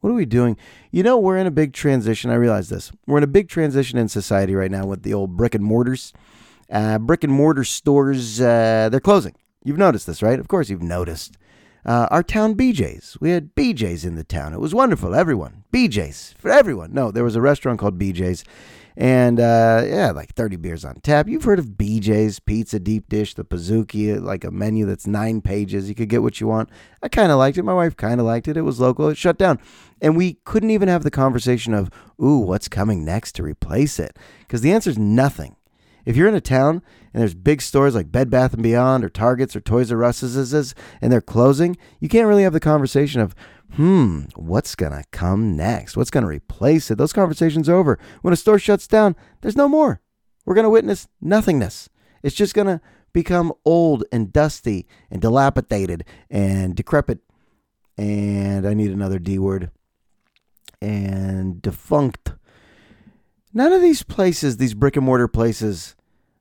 What 0.00 0.10
are 0.10 0.14
we 0.14 0.26
doing? 0.26 0.56
You 0.90 1.02
know, 1.02 1.18
we're 1.18 1.36
in 1.36 1.46
a 1.46 1.50
big 1.50 1.72
transition. 1.72 2.30
I 2.30 2.34
realize 2.34 2.68
this. 2.68 2.90
We're 3.06 3.18
in 3.18 3.24
a 3.24 3.28
big 3.28 3.48
transition 3.48 3.98
in 3.98 4.08
society 4.08 4.54
right 4.54 4.70
now 4.70 4.86
with 4.86 5.02
the 5.02 5.14
old 5.14 5.36
brick 5.36 5.54
and 5.54 5.64
mortars. 5.64 6.12
Uh, 6.70 6.98
brick 6.98 7.24
and 7.24 7.32
mortar 7.32 7.64
stores, 7.64 8.40
uh, 8.40 8.88
they're 8.90 9.00
closing. 9.00 9.34
You've 9.64 9.78
noticed 9.78 10.06
this, 10.06 10.22
right? 10.22 10.38
Of 10.38 10.48
course, 10.48 10.70
you've 10.70 10.82
noticed. 10.82 11.36
Uh, 11.84 12.08
our 12.10 12.22
town 12.22 12.54
BJ's. 12.54 13.16
We 13.20 13.30
had 13.30 13.54
BJ's 13.54 14.04
in 14.04 14.14
the 14.14 14.24
town. 14.24 14.52
It 14.52 14.60
was 14.60 14.74
wonderful. 14.74 15.14
Everyone, 15.14 15.64
BJ's 15.72 16.34
for 16.38 16.50
everyone. 16.50 16.92
No, 16.92 17.10
there 17.10 17.24
was 17.24 17.36
a 17.36 17.40
restaurant 17.40 17.78
called 17.78 17.98
BJ's, 17.98 18.44
and 18.96 19.40
uh, 19.40 19.82
yeah, 19.86 20.10
like 20.10 20.34
30 20.34 20.56
beers 20.56 20.84
on 20.84 20.96
tap. 21.00 21.28
You've 21.28 21.44
heard 21.44 21.58
of 21.58 21.66
BJ's 21.66 22.38
Pizza 22.38 22.78
Deep 22.78 23.08
Dish, 23.08 23.34
the 23.34 23.44
Pizookie, 23.44 24.20
like 24.20 24.44
a 24.44 24.50
menu 24.50 24.84
that's 24.84 25.06
nine 25.06 25.40
pages. 25.40 25.88
You 25.88 25.94
could 25.94 26.08
get 26.08 26.22
what 26.22 26.40
you 26.40 26.46
want. 26.46 26.68
I 27.02 27.08
kind 27.08 27.32
of 27.32 27.38
liked 27.38 27.56
it. 27.56 27.62
My 27.62 27.74
wife 27.74 27.96
kind 27.96 28.20
of 28.20 28.26
liked 28.26 28.48
it. 28.48 28.56
It 28.56 28.62
was 28.62 28.80
local. 28.80 29.08
It 29.08 29.16
shut 29.16 29.38
down, 29.38 29.58
and 30.00 30.16
we 30.16 30.34
couldn't 30.44 30.70
even 30.70 30.88
have 30.88 31.02
the 31.02 31.10
conversation 31.10 31.72
of, 31.72 31.90
"Ooh, 32.22 32.38
what's 32.38 32.68
coming 32.68 33.04
next 33.04 33.32
to 33.36 33.42
replace 33.42 33.98
it?" 33.98 34.18
Because 34.40 34.60
the 34.60 34.72
answer 34.72 34.90
is 34.90 34.98
nothing. 34.98 35.56
If 36.04 36.16
you're 36.16 36.28
in 36.28 36.34
a 36.34 36.40
town 36.40 36.82
and 37.12 37.20
there's 37.20 37.34
big 37.34 37.60
stores 37.60 37.94
like 37.94 38.12
Bed 38.12 38.30
Bath 38.30 38.54
and 38.54 38.62
Beyond 38.62 39.04
or 39.04 39.08
Targets 39.08 39.56
or 39.56 39.60
Toys 39.60 39.90
R 39.90 40.04
Us's 40.04 40.74
and 41.00 41.12
they're 41.12 41.20
closing, 41.20 41.76
you 41.98 42.08
can't 42.08 42.28
really 42.28 42.44
have 42.44 42.52
the 42.52 42.60
conversation 42.60 43.20
of, 43.20 43.34
hmm, 43.74 44.22
what's 44.36 44.74
going 44.74 44.92
to 44.92 45.04
come 45.10 45.56
next? 45.56 45.96
What's 45.96 46.10
going 46.10 46.22
to 46.22 46.28
replace 46.28 46.90
it? 46.90 46.98
Those 46.98 47.12
conversations 47.12 47.68
are 47.68 47.74
over. 47.74 47.98
When 48.22 48.32
a 48.32 48.36
store 48.36 48.58
shuts 48.58 48.86
down, 48.86 49.16
there's 49.40 49.56
no 49.56 49.68
more. 49.68 50.00
We're 50.44 50.54
going 50.54 50.64
to 50.64 50.70
witness 50.70 51.08
nothingness. 51.20 51.88
It's 52.22 52.36
just 52.36 52.54
going 52.54 52.66
to 52.66 52.80
become 53.12 53.52
old 53.64 54.04
and 54.12 54.32
dusty 54.32 54.86
and 55.10 55.20
dilapidated 55.20 56.04
and 56.30 56.74
decrepit. 56.74 57.20
And 57.96 58.66
I 58.66 58.74
need 58.74 58.90
another 58.92 59.18
D 59.18 59.38
word. 59.38 59.70
And 60.80 61.60
defunct. 61.60 62.32
None 63.52 63.72
of 63.72 63.82
these 63.82 64.02
places, 64.02 64.56
these 64.56 64.74
brick 64.74 64.96
and 64.96 65.04
mortar 65.04 65.28
places, 65.28 65.96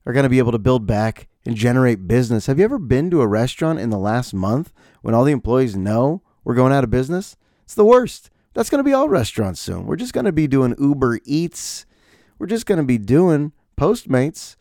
are 0.06 0.14
going 0.14 0.24
to 0.24 0.30
be 0.30 0.40
able 0.40 0.52
to 0.52 0.60
build 0.60 0.86
back 0.86 1.28
and 1.46 1.56
generate 1.56 2.08
business. 2.08 2.46
Have 2.48 2.60
you 2.60 2.66
ever 2.66 2.80
been 2.80 3.10
to 3.12 3.22
a 3.22 3.28
restaurant 3.28 3.80
in 3.80 3.90
the 3.90 3.98
last 3.98 4.34
month 4.34 4.74
when 5.02 5.14
all 5.14 5.24
the 5.24 5.32
employees 5.32 5.76
know 5.76 6.22
we're 6.44 6.56
going 6.56 6.74
out 6.74 6.84
of 6.84 6.90
business? 6.90 7.36
It's 7.64 7.76
the 7.76 7.86
worst. 7.86 8.30
That's 8.54 8.70
going 8.70 8.80
to 8.80 8.88
be 8.88 8.94
all 8.94 9.10
restaurants 9.10 9.60
soon. 9.60 9.86
We're 9.86 9.96
just 9.96 10.14
going 10.14 10.26
to 10.26 10.32
be 10.32 10.48
doing 10.48 10.76
Uber 10.80 11.20
Eats. 11.26 11.86
We're 12.38 12.48
just 12.48 12.66
going 12.66 12.80
to 12.80 12.86
be 12.86 12.98
doing 12.98 13.52
Postmates. 13.78 14.56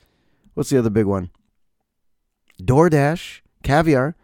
What's 0.54 0.71
the 0.71 0.78
other 0.78 0.90
big 0.90 1.07
one? 1.07 1.30
DoorDash, 2.61 3.40
Caviar. 3.62 4.16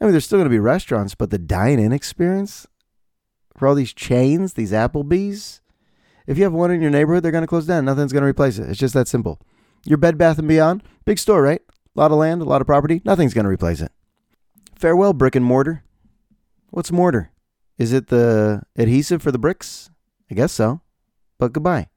I 0.00 0.04
mean, 0.04 0.12
there's 0.12 0.24
still 0.24 0.38
going 0.38 0.46
to 0.46 0.50
be 0.50 0.58
restaurants, 0.58 1.14
but 1.14 1.30
the 1.30 1.38
dine 1.38 1.78
in 1.78 1.92
experience 1.92 2.66
for 3.56 3.68
all 3.68 3.74
these 3.74 3.92
chains, 3.92 4.54
these 4.54 4.72
Applebee's, 4.72 5.60
if 6.26 6.38
you 6.38 6.44
have 6.44 6.52
one 6.52 6.70
in 6.70 6.80
your 6.80 6.90
neighborhood, 6.90 7.22
they're 7.22 7.32
going 7.32 7.42
to 7.42 7.48
close 7.48 7.66
down. 7.66 7.84
Nothing's 7.84 8.12
going 8.12 8.22
to 8.22 8.28
replace 8.28 8.58
it. 8.58 8.68
It's 8.70 8.78
just 8.78 8.94
that 8.94 9.08
simple. 9.08 9.40
Your 9.84 9.98
Bed 9.98 10.18
Bath 10.18 10.38
and 10.38 10.48
Beyond, 10.48 10.82
big 11.04 11.18
store, 11.18 11.42
right? 11.42 11.62
A 11.96 12.00
lot 12.00 12.12
of 12.12 12.18
land, 12.18 12.42
a 12.42 12.44
lot 12.44 12.60
of 12.60 12.66
property. 12.66 13.00
Nothing's 13.04 13.34
going 13.34 13.44
to 13.44 13.50
replace 13.50 13.80
it. 13.80 13.92
Farewell, 14.76 15.12
brick 15.12 15.34
and 15.34 15.44
mortar. 15.44 15.84
What's 16.70 16.92
mortar? 16.92 17.30
Is 17.78 17.92
it 17.92 18.08
the 18.08 18.62
adhesive 18.76 19.22
for 19.22 19.32
the 19.32 19.38
bricks? 19.38 19.90
I 20.30 20.34
guess 20.34 20.52
so. 20.52 20.82
But 21.38 21.52
goodbye. 21.52 21.88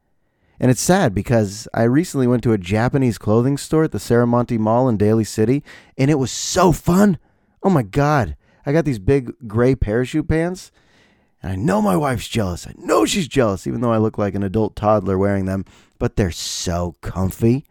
And 0.59 0.71
it's 0.71 0.81
sad 0.81 1.13
because 1.13 1.67
I 1.73 1.83
recently 1.83 2.27
went 2.27 2.41
to 2.43 2.53
a 2.53 2.57
Japanese 2.57 3.17
clothing 3.17 3.57
store 3.57 3.83
at 3.83 3.91
the 3.91 3.97
Serramonte 3.97 4.57
Mall 4.57 4.87
in 4.87 4.97
Daly 4.97 5.25
City, 5.25 5.63
and 5.97 6.09
it 6.09 6.19
was 6.19 6.31
so 6.31 6.71
fun. 6.71 7.17
Oh 7.61 7.69
my 7.69 7.83
God. 7.83 8.37
I 8.65 8.71
got 8.71 8.85
these 8.85 8.99
big 8.99 9.33
gray 9.45 9.75
parachute 9.75 10.27
pants, 10.29 10.71
and 11.41 11.51
I 11.51 11.55
know 11.55 11.81
my 11.81 11.97
wife's 11.97 12.29
jealous. 12.29 12.65
I 12.65 12.73
know 12.77 13.03
she's 13.05 13.27
jealous, 13.27 13.67
even 13.67 13.81
though 13.81 13.91
I 13.91 13.97
look 13.97 14.17
like 14.17 14.35
an 14.35 14.43
adult 14.43 14.75
toddler 14.75 15.17
wearing 15.17 15.45
them, 15.45 15.65
but 15.99 16.15
they're 16.15 16.31
so 16.31 16.95
comfy. 17.01 17.65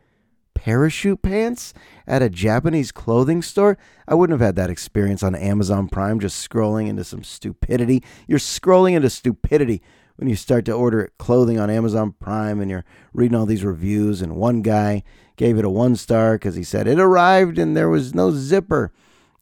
Parachute 0.62 1.23
pants 1.23 1.75
at 2.07 2.23
a 2.23 2.31
Japanese 2.31 2.92
clothing 2.92 3.42
store? 3.42 3.76
I 4.07 4.14
wouldn't 4.14 4.40
have 4.40 4.47
had 4.47 4.54
that 4.54 4.71
experience 4.71 5.25
on 5.25 5.35
Amazon 5.35 5.88
Prime 5.88 6.21
just 6.21 6.49
scrolling 6.49 6.87
into 6.87 7.02
some 7.02 7.25
stupidity. 7.25 8.00
You're 8.28 8.38
scrolling 8.38 8.92
into 8.92 9.11
stupidity 9.11 9.83
when 10.14 10.28
you 10.28 10.37
start 10.37 10.64
to 10.66 10.73
order 10.73 11.11
clothing 11.19 11.59
on 11.59 11.69
Amazon 11.69 12.14
Prime 12.21 12.61
and 12.61 12.71
you're 12.71 12.85
reading 13.12 13.37
all 13.37 13.45
these 13.45 13.64
reviews. 13.64 14.23
And 14.23 14.37
one 14.37 14.62
guy 14.62 15.02
gave 15.35 15.59
it 15.59 15.64
a 15.64 15.69
one 15.69 15.97
star 15.97 16.35
because 16.35 16.54
he 16.54 16.62
said 16.62 16.87
it 16.87 17.00
arrived 17.00 17.59
and 17.59 17.76
there 17.76 17.88
was 17.88 18.14
no 18.14 18.31
zipper. 18.31 18.92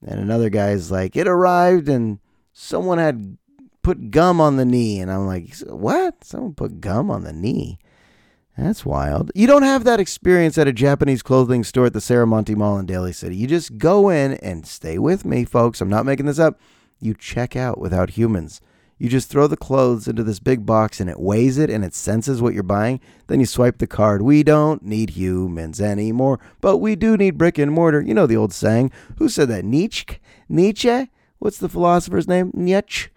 And 0.02 0.18
another 0.20 0.48
guy's 0.48 0.90
like, 0.90 1.16
it 1.16 1.28
arrived 1.28 1.90
and 1.90 2.18
someone 2.54 2.96
had 2.96 3.36
put 3.82 4.10
gum 4.10 4.40
on 4.40 4.56
the 4.56 4.64
knee. 4.64 5.00
And 5.00 5.12
I'm 5.12 5.26
like, 5.26 5.54
what? 5.66 6.24
Someone 6.24 6.54
put 6.54 6.80
gum 6.80 7.10
on 7.10 7.24
the 7.24 7.34
knee? 7.34 7.78
That's 8.56 8.84
wild. 8.84 9.30
You 9.34 9.46
don't 9.46 9.62
have 9.62 9.84
that 9.84 10.00
experience 10.00 10.58
at 10.58 10.68
a 10.68 10.72
Japanese 10.72 11.22
clothing 11.22 11.64
store 11.64 11.86
at 11.86 11.92
the 11.92 12.00
Serramonte 12.00 12.54
Mall 12.56 12.78
in 12.78 12.86
Daly 12.86 13.12
City. 13.12 13.36
You 13.36 13.46
just 13.46 13.78
go 13.78 14.10
in 14.10 14.34
and 14.34 14.66
stay 14.66 14.98
with 14.98 15.24
me, 15.24 15.44
folks. 15.44 15.80
I'm 15.80 15.88
not 15.88 16.04
making 16.04 16.26
this 16.26 16.38
up. 16.38 16.60
You 17.00 17.14
check 17.14 17.56
out 17.56 17.78
without 17.78 18.10
humans. 18.10 18.60
You 18.98 19.08
just 19.08 19.30
throw 19.30 19.46
the 19.46 19.56
clothes 19.56 20.06
into 20.06 20.22
this 20.22 20.40
big 20.40 20.66
box 20.66 21.00
and 21.00 21.08
it 21.08 21.18
weighs 21.18 21.56
it 21.56 21.70
and 21.70 21.82
it 21.82 21.94
senses 21.94 22.42
what 22.42 22.52
you're 22.52 22.62
buying. 22.62 23.00
Then 23.28 23.40
you 23.40 23.46
swipe 23.46 23.78
the 23.78 23.86
card. 23.86 24.20
We 24.20 24.42
don't 24.42 24.82
need 24.82 25.10
humans 25.10 25.80
anymore, 25.80 26.38
but 26.60 26.78
we 26.78 26.96
do 26.96 27.16
need 27.16 27.38
brick 27.38 27.56
and 27.56 27.72
mortar. 27.72 28.02
You 28.02 28.12
know 28.12 28.26
the 28.26 28.36
old 28.36 28.52
saying. 28.52 28.92
Who 29.16 29.30
said 29.30 29.48
that? 29.48 29.64
Nietzsche? 29.64 30.18
Nietzsche? 30.50 31.08
What's 31.38 31.56
the 31.56 31.70
philosopher's 31.70 32.28
name? 32.28 32.50
Nietzsche? 32.52 33.08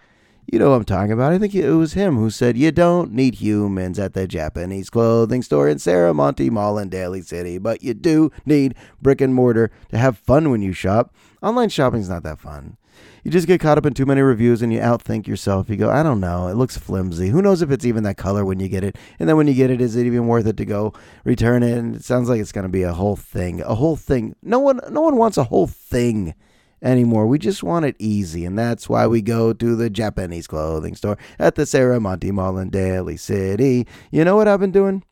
You 0.51 0.59
know 0.59 0.71
what 0.71 0.75
I'm 0.75 0.83
talking 0.83 1.11
about. 1.11 1.31
I 1.31 1.39
think 1.39 1.55
it 1.55 1.71
was 1.71 1.93
him 1.93 2.17
who 2.17 2.29
said, 2.29 2.57
You 2.57 2.71
don't 2.71 3.11
need 3.11 3.35
humans 3.35 3.97
at 3.97 4.13
the 4.13 4.27
Japanese 4.27 4.89
clothing 4.89 5.41
store 5.41 5.69
in 5.69 5.77
Serramonte 5.77 6.49
Mall 6.51 6.77
in 6.77 6.89
Daly 6.89 7.21
City, 7.21 7.57
but 7.57 7.81
you 7.81 7.93
do 7.93 8.31
need 8.45 8.75
brick 9.01 9.21
and 9.21 9.33
mortar 9.33 9.71
to 9.89 9.97
have 9.97 10.17
fun 10.17 10.51
when 10.51 10.61
you 10.61 10.73
shop. 10.73 11.13
Online 11.41 11.69
shopping's 11.69 12.09
not 12.09 12.23
that 12.23 12.39
fun. 12.39 12.77
You 13.23 13.31
just 13.31 13.47
get 13.47 13.61
caught 13.61 13.77
up 13.77 13.85
in 13.85 13.93
too 13.93 14.05
many 14.05 14.21
reviews 14.21 14.61
and 14.61 14.71
you 14.73 14.79
outthink 14.79 15.27
yourself. 15.27 15.69
You 15.69 15.77
go, 15.77 15.89
I 15.89 16.03
don't 16.03 16.19
know, 16.19 16.49
it 16.49 16.55
looks 16.55 16.77
flimsy. 16.77 17.29
Who 17.29 17.41
knows 17.41 17.61
if 17.61 17.71
it's 17.71 17.85
even 17.85 18.03
that 18.03 18.17
color 18.17 18.43
when 18.43 18.59
you 18.59 18.67
get 18.67 18.83
it? 18.83 18.97
And 19.17 19.29
then 19.29 19.37
when 19.37 19.47
you 19.47 19.53
get 19.53 19.71
it, 19.71 19.79
is 19.79 19.95
it 19.95 20.05
even 20.05 20.27
worth 20.27 20.45
it 20.45 20.57
to 20.57 20.65
go 20.65 20.93
return 21.23 21.63
it? 21.63 21.77
And 21.77 21.95
it 21.95 22.03
sounds 22.03 22.27
like 22.27 22.41
it's 22.41 22.51
going 22.51 22.63
to 22.63 22.69
be 22.69 22.83
a 22.83 22.93
whole 22.93 23.15
thing. 23.15 23.61
A 23.61 23.75
whole 23.75 23.95
thing. 23.95 24.35
No 24.43 24.59
one, 24.59 24.81
no 24.89 25.01
one 25.01 25.15
wants 25.15 25.37
a 25.37 25.45
whole 25.45 25.67
thing 25.67 26.35
anymore. 26.83 27.25
We 27.25 27.39
just 27.39 27.63
want 27.63 27.85
it 27.85 27.95
easy, 27.97 28.45
and 28.45 28.59
that's 28.59 28.87
why 28.87 29.07
we 29.07 29.21
go 29.21 29.53
to 29.53 29.75
the 29.75 29.89
Japanese 29.89 30.45
clothing 30.45 30.95
store 30.95 31.17
at 31.39 31.55
the 31.55 31.63
Serramonte 31.63 32.31
Mall 32.31 32.57
in 32.57 32.69
Daly 32.69 33.17
City. 33.17 33.87
You 34.11 34.25
know 34.25 34.35
what 34.35 34.47
I've 34.47 34.59
been 34.59 34.71
doing? 34.71 35.03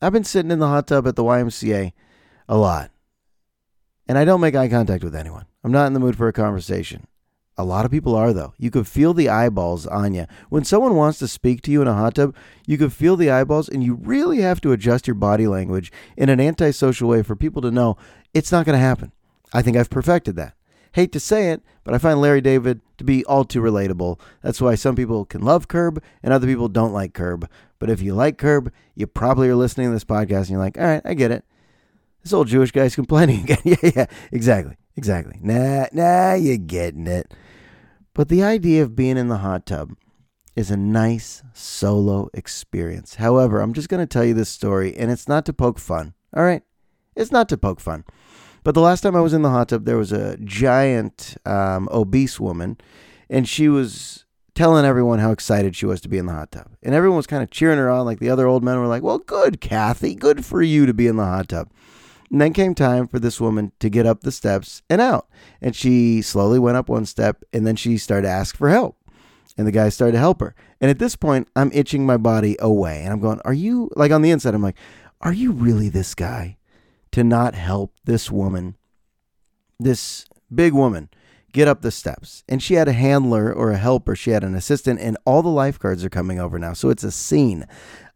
I've 0.00 0.12
been 0.12 0.24
sitting 0.24 0.50
in 0.50 0.60
the 0.60 0.68
hot 0.68 0.86
tub 0.86 1.06
at 1.06 1.16
the 1.16 1.24
YMCA 1.24 1.92
a 2.48 2.56
lot. 2.56 2.90
And 4.06 4.18
I 4.18 4.24
don't 4.24 4.40
make 4.40 4.54
eye 4.54 4.68
contact 4.68 5.02
with 5.02 5.14
anyone. 5.14 5.46
I'm 5.62 5.72
not 5.72 5.86
in 5.86 5.94
the 5.94 6.00
mood 6.00 6.16
for 6.16 6.28
a 6.28 6.32
conversation. 6.32 7.06
A 7.56 7.64
lot 7.64 7.84
of 7.84 7.90
people 7.90 8.14
are, 8.16 8.32
though. 8.32 8.52
You 8.58 8.70
could 8.70 8.88
feel 8.88 9.14
the 9.14 9.28
eyeballs 9.28 9.86
on 9.86 10.12
you. 10.12 10.26
When 10.50 10.64
someone 10.64 10.96
wants 10.96 11.20
to 11.20 11.28
speak 11.28 11.62
to 11.62 11.70
you 11.70 11.80
in 11.82 11.88
a 11.88 11.94
hot 11.94 12.16
tub, 12.16 12.34
you 12.66 12.76
could 12.76 12.92
feel 12.92 13.16
the 13.16 13.30
eyeballs, 13.30 13.68
and 13.68 13.82
you 13.82 13.94
really 13.94 14.40
have 14.40 14.60
to 14.62 14.72
adjust 14.72 15.06
your 15.06 15.14
body 15.14 15.46
language 15.46 15.92
in 16.16 16.28
an 16.28 16.40
antisocial 16.40 17.08
way 17.08 17.22
for 17.22 17.36
people 17.36 17.62
to 17.62 17.70
know 17.70 17.96
it's 18.34 18.50
not 18.50 18.66
going 18.66 18.74
to 18.74 18.84
happen. 18.84 19.12
I 19.52 19.62
think 19.62 19.76
I've 19.76 19.88
perfected 19.88 20.34
that. 20.36 20.54
Hate 20.94 21.10
to 21.10 21.18
say 21.18 21.50
it, 21.50 21.60
but 21.82 21.92
I 21.92 21.98
find 21.98 22.20
Larry 22.20 22.40
David 22.40 22.80
to 22.98 23.04
be 23.04 23.24
all 23.24 23.44
too 23.44 23.60
relatable. 23.60 24.20
That's 24.42 24.60
why 24.60 24.76
some 24.76 24.94
people 24.94 25.24
can 25.24 25.42
love 25.42 25.66
Curb 25.66 26.00
and 26.22 26.32
other 26.32 26.46
people 26.46 26.68
don't 26.68 26.92
like 26.92 27.14
Curb. 27.14 27.50
But 27.80 27.90
if 27.90 28.00
you 28.00 28.14
like 28.14 28.38
Curb, 28.38 28.72
you 28.94 29.08
probably 29.08 29.48
are 29.48 29.56
listening 29.56 29.88
to 29.88 29.92
this 29.92 30.04
podcast 30.04 30.42
and 30.42 30.50
you're 30.50 30.60
like, 30.60 30.78
all 30.78 30.84
right, 30.84 31.02
I 31.04 31.14
get 31.14 31.32
it. 31.32 31.44
This 32.22 32.32
old 32.32 32.46
Jewish 32.46 32.70
guy's 32.70 32.94
complaining 32.94 33.42
again. 33.42 33.58
yeah, 33.64 33.90
yeah, 33.96 34.06
exactly, 34.30 34.76
exactly. 34.94 35.40
Nah, 35.42 35.86
nah, 35.92 36.34
you're 36.34 36.58
getting 36.58 37.08
it. 37.08 37.34
But 38.14 38.28
the 38.28 38.44
idea 38.44 38.84
of 38.84 38.94
being 38.94 39.16
in 39.16 39.26
the 39.26 39.38
hot 39.38 39.66
tub 39.66 39.96
is 40.54 40.70
a 40.70 40.76
nice 40.76 41.42
solo 41.52 42.30
experience. 42.32 43.16
However, 43.16 43.60
I'm 43.60 43.72
just 43.72 43.88
going 43.88 44.00
to 44.00 44.06
tell 44.06 44.24
you 44.24 44.34
this 44.34 44.48
story, 44.48 44.96
and 44.96 45.10
it's 45.10 45.26
not 45.26 45.44
to 45.46 45.52
poke 45.52 45.80
fun. 45.80 46.14
All 46.32 46.44
right? 46.44 46.62
It's 47.16 47.32
not 47.32 47.48
to 47.48 47.56
poke 47.56 47.80
fun. 47.80 48.04
But 48.64 48.74
the 48.74 48.80
last 48.80 49.02
time 49.02 49.14
I 49.14 49.20
was 49.20 49.34
in 49.34 49.42
the 49.42 49.50
hot 49.50 49.68
tub, 49.68 49.84
there 49.84 49.98
was 49.98 50.10
a 50.10 50.38
giant, 50.38 51.36
um, 51.44 51.88
obese 51.92 52.40
woman, 52.40 52.78
and 53.28 53.46
she 53.46 53.68
was 53.68 54.24
telling 54.54 54.86
everyone 54.86 55.18
how 55.18 55.32
excited 55.32 55.76
she 55.76 55.84
was 55.84 56.00
to 56.00 56.08
be 56.08 56.16
in 56.16 56.26
the 56.26 56.32
hot 56.32 56.52
tub. 56.52 56.70
And 56.82 56.94
everyone 56.94 57.18
was 57.18 57.26
kind 57.26 57.42
of 57.42 57.50
cheering 57.50 57.78
her 57.78 57.90
on. 57.90 58.06
Like 58.06 58.20
the 58.20 58.30
other 58.30 58.46
old 58.46 58.64
men 58.64 58.78
were 58.78 58.86
like, 58.86 59.02
well, 59.02 59.18
good, 59.18 59.60
Kathy. 59.60 60.14
Good 60.14 60.44
for 60.44 60.62
you 60.62 60.86
to 60.86 60.94
be 60.94 61.06
in 61.06 61.16
the 61.16 61.24
hot 61.24 61.48
tub. 61.48 61.70
And 62.30 62.40
then 62.40 62.52
came 62.52 62.74
time 62.74 63.06
for 63.06 63.18
this 63.18 63.40
woman 63.40 63.72
to 63.80 63.90
get 63.90 64.06
up 64.06 64.22
the 64.22 64.32
steps 64.32 64.82
and 64.88 65.00
out. 65.00 65.28
And 65.60 65.76
she 65.76 66.22
slowly 66.22 66.58
went 66.58 66.76
up 66.76 66.88
one 66.88 67.04
step, 67.04 67.44
and 67.52 67.66
then 67.66 67.76
she 67.76 67.98
started 67.98 68.26
to 68.26 68.32
ask 68.32 68.56
for 68.56 68.70
help. 68.70 68.96
And 69.58 69.66
the 69.66 69.72
guy 69.72 69.88
started 69.88 70.12
to 70.12 70.18
help 70.18 70.40
her. 70.40 70.54
And 70.80 70.90
at 70.90 70.98
this 70.98 71.16
point, 71.16 71.48
I'm 71.54 71.70
itching 71.72 72.06
my 72.06 72.16
body 72.16 72.56
away. 72.58 73.02
And 73.02 73.12
I'm 73.12 73.20
going, 73.20 73.40
Are 73.44 73.52
you, 73.52 73.90
like 73.94 74.10
on 74.10 74.22
the 74.22 74.30
inside, 74.30 74.54
I'm 74.54 74.62
like, 74.62 74.78
Are 75.20 75.32
you 75.32 75.52
really 75.52 75.88
this 75.88 76.14
guy? 76.14 76.56
To 77.14 77.22
not 77.22 77.54
help 77.54 77.94
this 78.06 78.28
woman, 78.28 78.76
this 79.78 80.26
big 80.52 80.72
woman, 80.72 81.08
get 81.52 81.68
up 81.68 81.80
the 81.80 81.92
steps. 81.92 82.42
And 82.48 82.60
she 82.60 82.74
had 82.74 82.88
a 82.88 82.92
handler 82.92 83.52
or 83.52 83.70
a 83.70 83.76
helper, 83.76 84.16
she 84.16 84.32
had 84.32 84.42
an 84.42 84.56
assistant, 84.56 84.98
and 84.98 85.16
all 85.24 85.40
the 85.40 85.48
lifeguards 85.48 86.04
are 86.04 86.10
coming 86.10 86.40
over 86.40 86.58
now. 86.58 86.72
So 86.72 86.90
it's 86.90 87.04
a 87.04 87.12
scene. 87.12 87.66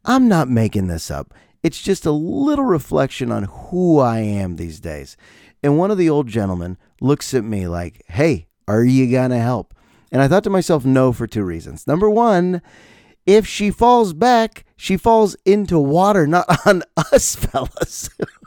I'm 0.04 0.26
not 0.26 0.48
making 0.48 0.88
this 0.88 1.12
up. 1.12 1.32
It's 1.62 1.80
just 1.80 2.06
a 2.06 2.10
little 2.10 2.64
reflection 2.64 3.30
on 3.30 3.44
who 3.44 4.00
I 4.00 4.18
am 4.18 4.56
these 4.56 4.80
days. 4.80 5.16
And 5.62 5.78
one 5.78 5.92
of 5.92 5.98
the 5.98 6.10
old 6.10 6.26
gentlemen 6.26 6.76
looks 7.00 7.34
at 7.34 7.44
me 7.44 7.68
like, 7.68 8.02
Hey, 8.08 8.48
Are 8.66 8.82
you 8.82 9.08
going 9.08 9.30
to 9.30 9.38
help? 9.38 9.74
And 10.10 10.20
I 10.20 10.26
thought 10.26 10.42
to 10.42 10.50
myself, 10.50 10.84
no, 10.84 11.12
for 11.12 11.28
two 11.28 11.44
reasons. 11.44 11.86
Number 11.86 12.10
one, 12.10 12.62
if 13.26 13.46
she 13.46 13.70
falls 13.70 14.12
back, 14.12 14.64
she 14.76 14.96
falls 14.96 15.36
into 15.44 15.78
water, 15.78 16.26
not 16.26 16.46
on 16.66 16.82
us, 16.96 17.36
fellas. 17.36 18.10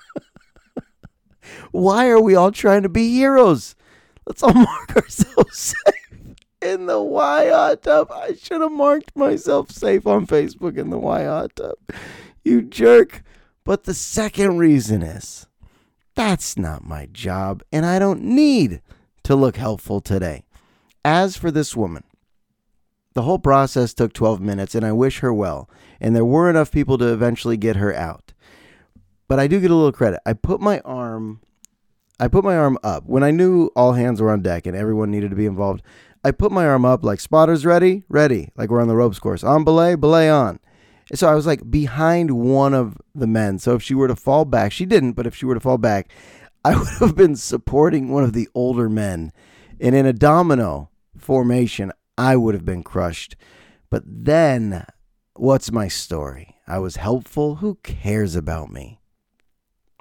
Why 1.71 2.07
are 2.07 2.21
we 2.21 2.36
all 2.36 2.51
trying 2.51 2.83
to 2.83 2.89
be 2.89 3.13
heroes? 3.13 3.75
Let's 4.25 4.43
all 4.43 4.53
mark 4.53 4.95
ourselves 4.95 5.75
safe 5.86 6.36
in 6.62 6.86
the 6.86 7.01
Y 7.01 7.50
hot 7.50 7.83
tub. 7.83 8.12
I 8.12 8.33
should 8.36 8.62
have 8.62 8.71
marked 8.71 9.15
myself 9.15 9.71
safe 9.71 10.05
on 10.05 10.27
Facebook 10.27 10.77
in 10.77 10.89
the 10.89 11.00
Y 11.00 11.24
hot 11.24 11.55
tub. 11.55 11.75
You 12.43 12.62
jerk. 12.62 13.24
But 13.63 13.83
the 13.83 13.93
second 13.93 14.57
reason 14.57 15.01
is 15.03 15.48
that's 16.15 16.57
not 16.57 16.83
my 16.83 17.07
job, 17.12 17.63
and 17.71 17.86
I 17.86 18.00
don't 18.00 18.24
need 18.24 18.81
to 19.24 19.36
look 19.36 19.57
helpful 19.57 20.01
today. 20.01 20.43
As 21.05 21.38
for 21.38 21.51
this 21.51 21.75
woman, 21.75 22.03
the 23.13 23.24
whole 23.24 23.39
process 23.39 23.93
took 23.93 24.13
12 24.13 24.39
minutes, 24.39 24.75
and 24.75 24.86
I 24.86 24.91
wish 24.93 25.19
her 25.19 25.33
well. 25.33 25.69
And 26.00 26.15
there 26.15 26.25
were 26.25 26.50
enough 26.50 26.71
people 26.71 26.98
to 27.00 27.12
eventually 27.12 27.57
get 27.57 27.75
her 27.75 27.93
out. 27.93 28.30
But 29.31 29.39
I 29.39 29.47
do 29.47 29.61
get 29.61 29.71
a 29.71 29.75
little 29.75 29.93
credit. 29.93 30.19
I 30.25 30.33
put 30.33 30.59
my 30.59 30.81
arm 30.81 31.39
I 32.19 32.27
put 32.27 32.43
my 32.43 32.57
arm 32.57 32.77
up 32.83 33.05
when 33.05 33.23
I 33.23 33.31
knew 33.31 33.69
all 33.77 33.93
hands 33.93 34.21
were 34.21 34.29
on 34.29 34.41
deck 34.41 34.65
and 34.65 34.75
everyone 34.75 35.09
needed 35.09 35.29
to 35.29 35.38
be 35.38 35.45
involved. 35.45 35.83
I 36.21 36.31
put 36.31 36.51
my 36.51 36.65
arm 36.65 36.83
up 36.83 37.05
like 37.05 37.21
spotters 37.21 37.65
ready, 37.65 38.03
ready, 38.09 38.50
like 38.57 38.69
we're 38.69 38.81
on 38.81 38.89
the 38.89 38.95
ropes 38.97 39.19
course. 39.19 39.41
On 39.41 39.63
belay, 39.63 39.95
belay 39.95 40.29
on. 40.29 40.59
And 41.09 41.17
so 41.17 41.29
I 41.29 41.35
was 41.35 41.47
like 41.47 41.71
behind 41.71 42.31
one 42.31 42.73
of 42.73 42.97
the 43.15 43.25
men. 43.25 43.57
So 43.57 43.73
if 43.73 43.81
she 43.81 43.93
were 43.93 44.09
to 44.09 44.17
fall 44.17 44.43
back, 44.43 44.73
she 44.73 44.85
didn't, 44.85 45.13
but 45.13 45.25
if 45.25 45.33
she 45.33 45.45
were 45.45 45.53
to 45.53 45.61
fall 45.61 45.77
back, 45.77 46.11
I 46.65 46.77
would 46.77 46.89
have 47.00 47.15
been 47.15 47.38
supporting 47.38 48.09
one 48.09 48.25
of 48.25 48.33
the 48.33 48.50
older 48.53 48.89
men. 48.89 49.31
And 49.79 49.95
in 49.95 50.05
a 50.05 50.11
domino 50.11 50.89
formation, 51.17 51.93
I 52.17 52.35
would 52.35 52.53
have 52.53 52.65
been 52.65 52.83
crushed. 52.83 53.38
But 53.89 54.03
then, 54.05 54.85
what's 55.35 55.71
my 55.71 55.88
story? 55.88 56.57
I 56.67 56.79
was 56.79 56.97
helpful. 56.97 57.55
Who 57.55 57.75
cares 57.75 58.35
about 58.35 58.69
me? 58.69 59.00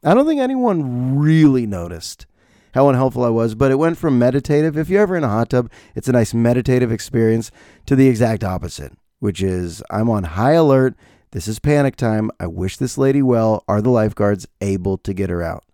I 0.02 0.14
don't 0.14 0.26
think 0.26 0.40
anyone 0.40 1.19
really 1.19 1.66
noticed 1.66 2.26
how 2.73 2.88
unhelpful 2.88 3.25
I 3.25 3.28
was, 3.28 3.54
but 3.54 3.71
it 3.71 3.78
went 3.78 3.99
from 3.99 4.19
meditative. 4.19 4.78
If 4.78 4.88
you're 4.88 5.02
ever 5.02 5.16
in 5.16 5.25
a 5.25 5.28
hot 5.28 5.50
tub, 5.50 5.71
it's 5.95 6.09
a 6.09 6.12
nice 6.12 6.33
meditative 6.33 6.90
experience 6.90 7.50
to 7.85 7.95
the 7.95 8.09
exact 8.09 8.42
opposite, 8.42 8.92
which 9.19 9.42
is 9.42 9.83
I'm 9.90 10.09
on 10.09 10.25
high 10.25 10.52
alert. 10.52 10.95
This 11.33 11.47
is 11.47 11.59
panic 11.59 11.97
time. 11.97 12.30
I 12.40 12.47
wish 12.47 12.78
this 12.78 12.97
lady 12.97 13.21
well. 13.21 13.62
Are 13.69 13.83
the 13.83 13.90
lifeguards 13.90 14.47
able 14.62 14.97
to 14.99 15.12
get 15.12 15.30
her 15.30 15.42
out? 15.42 15.64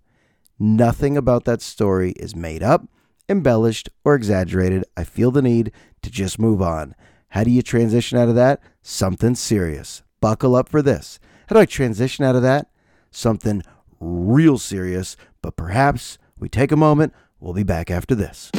Nothing 0.58 1.16
about 1.16 1.44
that 1.44 1.62
story 1.62 2.10
is 2.12 2.34
made 2.34 2.62
up, 2.62 2.88
embellished, 3.28 3.88
or 4.04 4.14
exaggerated. 4.14 4.84
I 4.96 5.04
feel 5.04 5.30
the 5.30 5.42
need 5.42 5.70
to 6.02 6.10
just 6.10 6.38
move 6.38 6.60
on. 6.60 6.94
How 7.28 7.44
do 7.44 7.50
you 7.50 7.62
transition 7.62 8.18
out 8.18 8.28
of 8.28 8.34
that? 8.34 8.60
Something 8.82 9.34
serious. 9.34 10.02
Buckle 10.20 10.56
up 10.56 10.68
for 10.68 10.82
this. 10.82 11.20
How 11.48 11.54
do 11.54 11.60
I 11.60 11.66
transition 11.66 12.24
out 12.24 12.34
of 12.34 12.42
that? 12.42 12.70
Something 13.10 13.62
real 14.00 14.58
serious, 14.58 15.16
but 15.42 15.56
perhaps 15.56 16.18
we 16.38 16.48
take 16.48 16.72
a 16.72 16.76
moment. 16.76 17.12
We'll 17.40 17.54
be 17.54 17.62
back 17.62 17.90
after 17.90 18.14
this. 18.14 18.50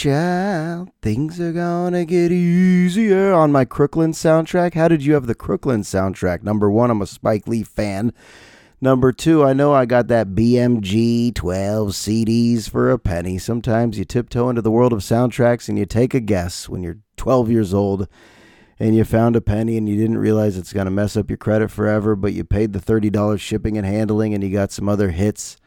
Child, 0.00 0.88
things 1.02 1.38
are 1.38 1.52
gonna 1.52 2.06
get 2.06 2.32
easier 2.32 3.34
on 3.34 3.52
my 3.52 3.66
Crooklyn 3.66 4.12
soundtrack. 4.12 4.72
How 4.72 4.88
did 4.88 5.04
you 5.04 5.12
have 5.12 5.26
the 5.26 5.34
Crooklyn 5.34 5.82
soundtrack? 5.82 6.42
Number 6.42 6.70
one, 6.70 6.90
I'm 6.90 7.02
a 7.02 7.06
Spike 7.06 7.46
Lee 7.46 7.62
fan. 7.62 8.14
Number 8.80 9.12
two, 9.12 9.44
I 9.44 9.52
know 9.52 9.74
I 9.74 9.84
got 9.84 10.08
that 10.08 10.28
BMG 10.28 11.34
12 11.34 11.90
CDs 11.90 12.70
for 12.70 12.90
a 12.90 12.98
penny. 12.98 13.36
Sometimes 13.36 13.98
you 13.98 14.06
tiptoe 14.06 14.48
into 14.48 14.62
the 14.62 14.70
world 14.70 14.94
of 14.94 15.00
soundtracks 15.00 15.68
and 15.68 15.78
you 15.78 15.84
take 15.84 16.14
a 16.14 16.20
guess 16.20 16.66
when 16.66 16.82
you're 16.82 17.00
12 17.18 17.50
years 17.50 17.74
old 17.74 18.08
and 18.78 18.96
you 18.96 19.04
found 19.04 19.36
a 19.36 19.42
penny 19.42 19.76
and 19.76 19.86
you 19.86 19.98
didn't 19.98 20.16
realize 20.16 20.56
it's 20.56 20.72
going 20.72 20.86
to 20.86 20.90
mess 20.90 21.14
up 21.14 21.28
your 21.28 21.36
credit 21.36 21.70
forever, 21.70 22.16
but 22.16 22.32
you 22.32 22.42
paid 22.42 22.72
the 22.72 22.80
$30 22.80 23.38
shipping 23.38 23.76
and 23.76 23.86
handling 23.86 24.32
and 24.32 24.42
you 24.42 24.48
got 24.48 24.72
some 24.72 24.88
other 24.88 25.10
hits. 25.10 25.58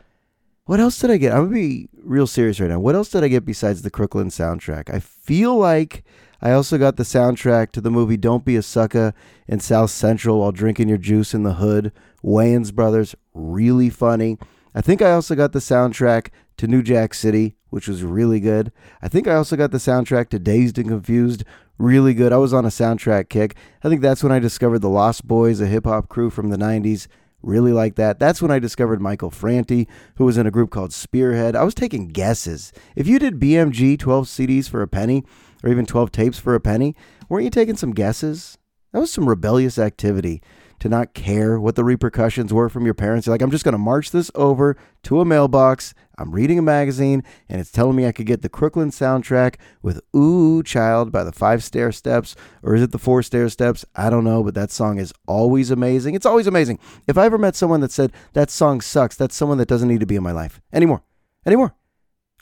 What 0.66 0.80
else 0.80 0.98
did 0.98 1.12
I 1.12 1.18
get? 1.18 1.34
I'm 1.34 1.50
to 1.50 1.54
be 1.54 1.90
real 2.02 2.26
serious 2.26 2.60
right 2.60 2.70
now. 2.70 2.80
What 2.80 2.96
else 2.96 3.10
did 3.10 3.22
I 3.22 3.28
get 3.28 3.44
besides 3.44 3.82
the 3.82 3.90
Crooklyn 3.90 4.30
soundtrack? 4.30 4.94
I 4.94 5.00
feel 5.00 5.58
like 5.58 6.06
I 6.42 6.54
also 6.54 6.78
got 6.78 6.96
the 6.96 7.04
soundtrack 7.04 7.74
to 7.74 7.82
the 7.82 7.92
movie 7.92 8.16
Don't 8.16 8.46
Be 8.46 8.56
a 8.56 8.62
Sucker 8.62 9.14
in 9.46 9.60
South 9.60 9.90
Central 9.90 10.40
while 10.40 10.54
drinking 10.54 10.88
your 10.88 10.98
juice 10.98 11.34
in 11.34 11.44
the 11.44 11.56
hood. 11.56 11.92
Wayans 12.24 12.74
Brothers, 12.74 13.14
really 13.34 13.90
funny. 13.90 14.38
I 14.74 14.80
think 14.80 15.02
I 15.02 15.12
also 15.12 15.36
got 15.36 15.52
the 15.52 15.60
soundtrack 15.60 16.30
to 16.56 16.68
New 16.68 16.82
Jack 16.82 17.14
City, 17.14 17.58
which 17.70 17.90
was 17.90 18.04
really 18.04 18.40
good. 18.40 18.72
I 19.02 19.10
think 19.10 19.28
I 19.28 19.36
also 19.36 19.58
got 19.58 19.72
the 19.72 19.80
soundtrack 19.80 20.30
to 20.30 20.40
Dazed 20.40 20.78
and 20.78 20.88
Confused, 20.88 21.44
really 21.78 22.14
good. 22.14 22.32
I 22.32 22.38
was 22.38 22.54
on 22.54 22.64
a 22.64 22.70
soundtrack 22.70 23.28
kick. 23.28 23.56
I 23.84 23.90
think 23.90 24.00
that's 24.00 24.24
when 24.24 24.32
I 24.32 24.40
discovered 24.40 24.80
the 24.80 24.90
Lost 24.90 25.28
Boyz, 25.28 25.62
a 25.62 25.68
hip 25.68 25.84
hop 25.84 26.08
crew 26.08 26.30
from 26.30 26.52
the 26.52 26.58
90s. 26.58 27.08
Really 27.44 27.74
like 27.74 27.96
that. 27.96 28.20
That's 28.20 28.42
when 28.42 28.52
I 28.52 28.60
discovered 28.60 29.02
Michael 29.02 29.30
Franti, 29.30 29.88
who 30.16 30.24
was 30.24 30.38
in 30.38 30.48
a 30.48 30.52
group 30.52 30.72
called 30.72 30.94
Spearhead. 30.94 31.56
I 31.58 31.64
was 31.64 31.76
taking 31.76 32.08
guesses. 32.08 32.72
If 32.96 33.06
you 33.06 33.20
did 33.20 33.40
BMG 33.40 34.00
12 34.00 34.28
CDs 34.28 34.70
for 34.70 34.82
a 34.82 34.88
penny, 34.88 35.26
or 35.62 35.70
even 35.70 35.86
12 35.86 36.12
tapes 36.12 36.40
for 36.40 36.56
a 36.56 36.62
penny, 36.62 36.96
weren't 37.28 37.44
you 37.44 37.50
taking 37.50 37.76
some 37.76 37.92
guesses? 37.92 38.58
That 38.94 39.00
was 39.00 39.12
some 39.12 39.28
rebellious 39.28 39.78
activity 39.78 40.42
to 40.84 40.90
not 40.90 41.14
care 41.14 41.58
what 41.58 41.78
the 41.78 41.84
repercussions 41.86 42.52
were 42.52 42.68
from 42.68 42.84
your 42.84 42.94
parents. 42.94 43.26
You're 43.26 43.34
like, 43.34 43.42
I'm 43.42 43.52
just 43.52 43.64
going 43.64 43.72
to 43.72 43.78
march 43.78 44.12
this 44.12 44.30
over 44.36 44.76
to 45.04 45.22
a 45.22 45.26
mailbox. 45.26 45.94
I'm 46.18 46.32
reading 46.32 46.60
a 46.60 46.62
magazine, 46.62 47.24
and 47.48 47.62
it's 47.62 47.72
telling 47.72 47.96
me 47.96 48.06
I 48.06 48.12
could 48.12 48.26
get 48.26 48.42
the 48.42 48.50
Crooklyn 48.50 48.90
soundtrack 48.90 49.56
with 49.82 50.02
Ooh 50.14 50.62
Child 50.62 51.10
by 51.10 51.24
the 51.24 51.32
Five 51.32 51.64
Stair 51.64 51.94
Steps, 51.94 52.36
or 52.62 52.76
is 52.76 52.82
it 52.82 52.92
the 52.92 52.98
Four 52.98 53.24
Stair 53.24 53.48
Steps? 53.48 53.86
I 53.96 54.10
don't 54.10 54.26
know, 54.26 54.44
but 54.44 54.56
that 54.56 54.72
song 54.72 55.00
is 55.00 55.14
always 55.26 55.72
amazing. 55.72 56.16
It's 56.16 56.26
always 56.26 56.48
amazing. 56.48 56.80
If 57.08 57.18
I 57.18 57.28
ever 57.28 57.38
met 57.38 57.56
someone 57.56 57.80
that 57.80 57.94
said, 57.94 58.12
that 58.34 58.52
song 58.52 58.82
sucks, 58.82 59.16
that's 59.16 59.38
someone 59.38 59.60
that 59.60 59.70
doesn't 59.70 59.88
need 59.88 60.02
to 60.02 60.06
be 60.06 60.18
in 60.18 60.24
my 60.24 60.34
life 60.34 60.60
anymore. 60.74 61.02
Anymore. 61.46 61.74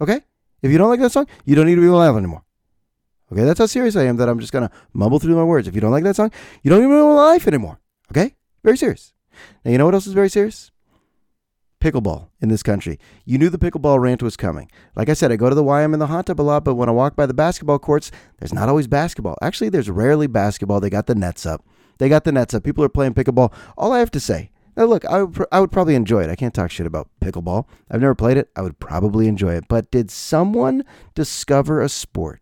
Okay? 0.01 0.19
If 0.63 0.71
you 0.71 0.79
don't 0.79 0.89
like 0.89 0.99
that 1.01 1.11
song, 1.11 1.27
you 1.45 1.55
don't 1.55 1.67
need 1.67 1.75
to 1.75 1.81
be 1.81 1.89
life 1.89 2.15
anymore. 2.15 2.43
Okay, 3.31 3.43
that's 3.43 3.59
how 3.59 3.67
serious 3.67 3.95
I 3.95 4.05
am 4.05 4.17
that 4.17 4.27
I'm 4.27 4.39
just 4.39 4.51
gonna 4.51 4.71
mumble 4.93 5.19
through 5.19 5.35
my 5.35 5.43
words. 5.43 5.67
If 5.67 5.75
you 5.75 5.81
don't 5.81 5.91
like 5.91 6.05
that 6.05 6.15
song, 6.15 6.31
you 6.63 6.71
don't 6.71 6.79
even 6.79 6.89
know 6.89 7.13
my 7.13 7.33
life 7.33 7.47
anymore. 7.47 7.77
Okay? 8.11 8.35
Very 8.63 8.77
serious. 8.77 9.13
Now 9.63 9.71
you 9.71 9.77
know 9.77 9.85
what 9.85 9.93
else 9.93 10.05
is 10.05 10.13
very 10.13 10.29
serious? 10.29 10.69
Pickleball 11.79 12.27
in 12.41 12.49
this 12.49 12.61
country. 12.61 12.99
You 13.25 13.37
knew 13.37 13.49
the 13.49 13.57
pickleball 13.57 13.99
rant 13.99 14.21
was 14.21 14.35
coming. 14.35 14.69
Like 14.95 15.07
I 15.07 15.13
said, 15.13 15.31
I 15.31 15.37
go 15.37 15.47
to 15.47 15.55
the 15.55 15.63
YM 15.63 15.93
in 15.93 15.99
the 15.99 16.07
hot 16.07 16.25
tub 16.25 16.39
a 16.39 16.43
lot, 16.43 16.65
but 16.65 16.75
when 16.75 16.89
I 16.89 16.91
walk 16.91 17.15
by 17.15 17.25
the 17.25 17.33
basketball 17.33 17.79
courts, 17.79 18.11
there's 18.37 18.53
not 18.53 18.69
always 18.69 18.87
basketball. 18.87 19.37
Actually, 19.41 19.69
there's 19.69 19.89
rarely 19.89 20.27
basketball. 20.27 20.81
They 20.81 20.89
got 20.89 21.07
the 21.07 21.15
nets 21.15 21.45
up. 21.45 21.65
They 21.97 22.09
got 22.09 22.25
the 22.25 22.33
nets 22.33 22.53
up. 22.53 22.63
People 22.63 22.83
are 22.83 22.89
playing 22.89 23.13
pickleball. 23.13 23.53
All 23.77 23.93
I 23.93 23.99
have 23.99 24.11
to 24.11 24.19
say, 24.19 24.51
now 24.75 24.85
look, 24.85 25.05
I 25.05 25.25
I 25.51 25.61
would 25.61 25.71
probably 25.71 25.95
enjoy 25.95 26.23
it. 26.23 26.29
I 26.29 26.35
can't 26.35 26.53
talk 26.53 26.69
shit 26.69 26.85
about 26.85 27.09
pickleball. 27.21 27.65
I've 27.89 28.01
never 28.01 28.15
played 28.15 28.37
it. 28.37 28.49
I 28.55 28.61
would 28.61 28.79
probably 28.79 29.27
enjoy 29.27 29.53
it. 29.53 29.69
But 29.69 29.89
did 29.89 30.11
someone 30.11 30.83
discover 31.15 31.81
a 31.81 31.89
sport 31.89 32.41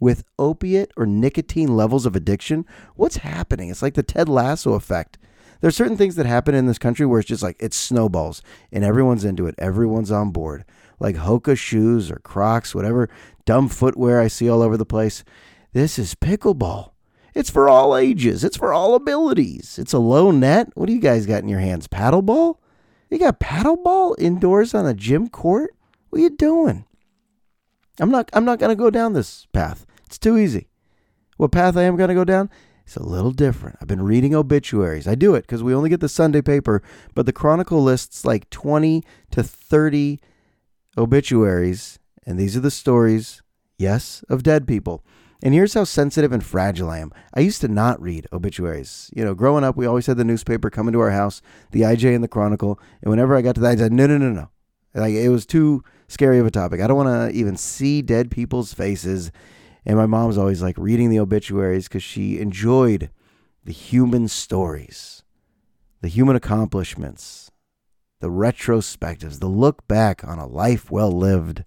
with 0.00 0.24
opiate 0.38 0.92
or 0.96 1.06
nicotine 1.06 1.76
levels 1.76 2.06
of 2.06 2.16
addiction, 2.16 2.66
what's 2.96 3.18
happening? 3.18 3.70
It's 3.70 3.82
like 3.82 3.94
the 3.94 4.02
Ted 4.02 4.28
Lasso 4.28 4.74
effect. 4.74 5.18
There's 5.60 5.76
certain 5.76 5.96
things 5.96 6.16
that 6.16 6.26
happen 6.26 6.54
in 6.54 6.66
this 6.66 6.78
country 6.78 7.06
where 7.06 7.20
it's 7.20 7.28
just 7.28 7.42
like 7.42 7.56
it 7.58 7.72
snowballs 7.72 8.42
and 8.70 8.84
everyone's 8.84 9.24
into 9.24 9.46
it. 9.46 9.54
Everyone's 9.58 10.10
on 10.10 10.30
board. 10.30 10.64
Like 11.00 11.16
Hoka 11.16 11.56
shoes 11.56 12.10
or 12.10 12.16
Crocs, 12.16 12.74
whatever 12.74 13.08
dumb 13.44 13.68
footwear 13.68 14.20
I 14.20 14.28
see 14.28 14.48
all 14.48 14.62
over 14.62 14.76
the 14.76 14.84
place. 14.84 15.24
This 15.72 15.98
is 15.98 16.14
pickleball. 16.14 16.90
It's 17.34 17.50
for 17.50 17.68
all 17.68 17.96
ages. 17.96 18.44
It's 18.44 18.56
for 18.56 18.72
all 18.72 18.94
abilities. 18.94 19.78
It's 19.78 19.92
a 19.92 19.98
low 19.98 20.30
net. 20.30 20.70
What 20.74 20.86
do 20.86 20.92
you 20.92 21.00
guys 21.00 21.26
got 21.26 21.42
in 21.42 21.48
your 21.48 21.60
hands? 21.60 21.88
Paddleball? 21.88 22.58
You 23.10 23.18
got 23.18 23.40
paddleball 23.40 24.16
indoors 24.18 24.74
on 24.74 24.86
a 24.86 24.94
gym 24.94 25.28
court? 25.28 25.74
What 26.10 26.20
are 26.20 26.22
you 26.22 26.30
doing? 26.30 26.84
I'm 28.00 28.10
not 28.10 28.30
I'm 28.32 28.44
not 28.44 28.58
gonna 28.58 28.74
go 28.74 28.90
down 28.90 29.12
this 29.12 29.46
path. 29.52 29.86
It's 30.06 30.18
too 30.18 30.36
easy. 30.36 30.68
What 31.36 31.52
path 31.52 31.76
I 31.76 31.82
am 31.82 31.96
gonna 31.96 32.14
go 32.14 32.24
down? 32.24 32.50
It's 32.84 32.96
a 32.96 33.02
little 33.02 33.30
different. 33.30 33.78
I've 33.80 33.88
been 33.88 34.02
reading 34.02 34.34
obituaries. 34.34 35.08
I 35.08 35.14
do 35.14 35.34
it 35.34 35.42
because 35.42 35.62
we 35.62 35.74
only 35.74 35.88
get 35.88 36.00
the 36.00 36.08
Sunday 36.08 36.42
paper, 36.42 36.82
but 37.14 37.24
the 37.24 37.32
Chronicle 37.32 37.82
lists 37.82 38.24
like 38.24 38.50
20 38.50 39.02
to 39.30 39.42
30 39.42 40.20
obituaries, 40.98 41.98
and 42.26 42.38
these 42.38 42.56
are 42.56 42.60
the 42.60 42.70
stories, 42.70 43.42
yes, 43.78 44.22
of 44.28 44.42
dead 44.42 44.66
people. 44.66 45.02
And 45.42 45.52
here's 45.52 45.74
how 45.74 45.84
sensitive 45.84 46.32
and 46.32 46.44
fragile 46.44 46.90
I 46.90 46.98
am. 46.98 47.12
I 47.34 47.40
used 47.40 47.60
to 47.62 47.68
not 47.68 48.00
read 48.00 48.26
obituaries. 48.32 49.10
You 49.14 49.24
know, 49.24 49.34
growing 49.34 49.64
up, 49.64 49.76
we 49.76 49.86
always 49.86 50.06
had 50.06 50.16
the 50.16 50.24
newspaper 50.24 50.70
coming 50.70 50.92
to 50.92 51.00
our 51.00 51.10
house, 51.10 51.42
the 51.70 51.82
IJ 51.82 52.14
and 52.14 52.24
the 52.24 52.28
Chronicle. 52.28 52.78
And 53.02 53.10
whenever 53.10 53.36
I 53.36 53.42
got 53.42 53.54
to 53.56 53.60
that, 53.62 53.72
I 53.72 53.76
said, 53.76 53.92
no, 53.92 54.06
no, 54.06 54.16
no, 54.16 54.30
no. 54.30 54.48
Like, 54.94 55.14
it 55.14 55.28
was 55.28 55.44
too 55.44 55.84
scary 56.08 56.38
of 56.38 56.46
a 56.46 56.50
topic. 56.50 56.80
I 56.80 56.86
don't 56.86 56.96
want 56.96 57.32
to 57.32 57.36
even 57.38 57.56
see 57.56 58.02
dead 58.02 58.30
people's 58.30 58.72
faces. 58.72 59.30
And 59.86 59.96
my 59.96 60.06
mom's 60.06 60.38
always 60.38 60.62
like 60.62 60.76
reading 60.78 61.10
the 61.10 61.20
obituaries 61.20 61.88
because 61.88 62.02
she 62.02 62.38
enjoyed 62.38 63.10
the 63.64 63.72
human 63.72 64.28
stories, 64.28 65.22
the 66.00 66.08
human 66.08 66.36
accomplishments, 66.36 67.50
the 68.20 68.30
retrospectives, 68.30 69.40
the 69.40 69.46
look 69.46 69.86
back 69.86 70.24
on 70.24 70.38
a 70.38 70.46
life 70.46 70.90
well 70.90 71.12
lived. 71.12 71.64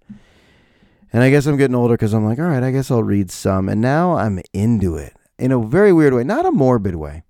And 1.13 1.23
I 1.23 1.29
guess 1.29 1.45
I'm 1.45 1.57
getting 1.57 1.75
older 1.75 1.93
because 1.93 2.13
I'm 2.13 2.25
like, 2.25 2.39
all 2.39 2.45
right, 2.45 2.63
I 2.63 2.71
guess 2.71 2.91
I'll 2.91 3.03
read 3.03 3.31
some. 3.31 3.69
And 3.69 3.81
now 3.81 4.17
I'm 4.17 4.41
into 4.53 4.95
it 4.95 5.13
in 5.39 5.51
a 5.51 5.61
very 5.61 5.93
weird 5.93 6.13
way, 6.13 6.23
not 6.23 6.45
a 6.45 6.51
morbid 6.51 6.95
way. 6.95 7.23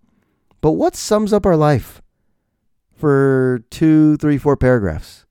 But 0.61 0.71
what 0.71 0.95
sums 0.95 1.31
up 1.33 1.45
our 1.45 1.55
life 1.55 2.01
for 2.95 3.63
two, 3.69 4.17
three, 4.17 4.37
four 4.37 4.57
paragraphs? 4.57 5.26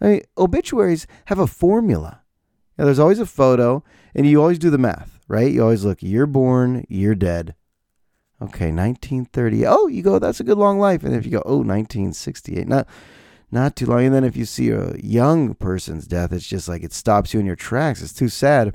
I 0.00 0.06
mean, 0.06 0.22
obituaries 0.38 1.06
have 1.26 1.38
a 1.38 1.46
formula. 1.46 2.22
There's 2.76 2.98
always 2.98 3.18
a 3.18 3.26
photo, 3.26 3.84
and 4.14 4.26
you 4.26 4.40
always 4.40 4.58
do 4.58 4.70
the 4.70 4.78
math, 4.78 5.20
right? 5.28 5.52
You 5.52 5.62
always 5.62 5.84
look, 5.84 6.02
you're 6.02 6.26
born, 6.26 6.86
you're 6.88 7.14
dead. 7.14 7.54
Okay, 8.42 8.72
1930. 8.72 9.66
Oh, 9.66 9.86
you 9.86 10.02
go, 10.02 10.18
that's 10.18 10.40
a 10.40 10.44
good 10.44 10.56
long 10.56 10.78
life. 10.78 11.04
And 11.04 11.14
if 11.14 11.26
you 11.26 11.30
go, 11.30 11.42
oh, 11.44 11.58
1968, 11.58 12.66
not, 12.66 12.88
not 13.50 13.76
too 13.76 13.84
long. 13.84 14.06
And 14.06 14.14
then 14.14 14.24
if 14.24 14.34
you 14.34 14.46
see 14.46 14.70
a 14.70 14.96
young 14.96 15.54
person's 15.54 16.06
death, 16.06 16.32
it's 16.32 16.46
just 16.46 16.66
like 16.66 16.82
it 16.82 16.94
stops 16.94 17.34
you 17.34 17.40
in 17.40 17.44
your 17.44 17.56
tracks. 17.56 18.00
It's 18.00 18.14
too 18.14 18.30
sad. 18.30 18.74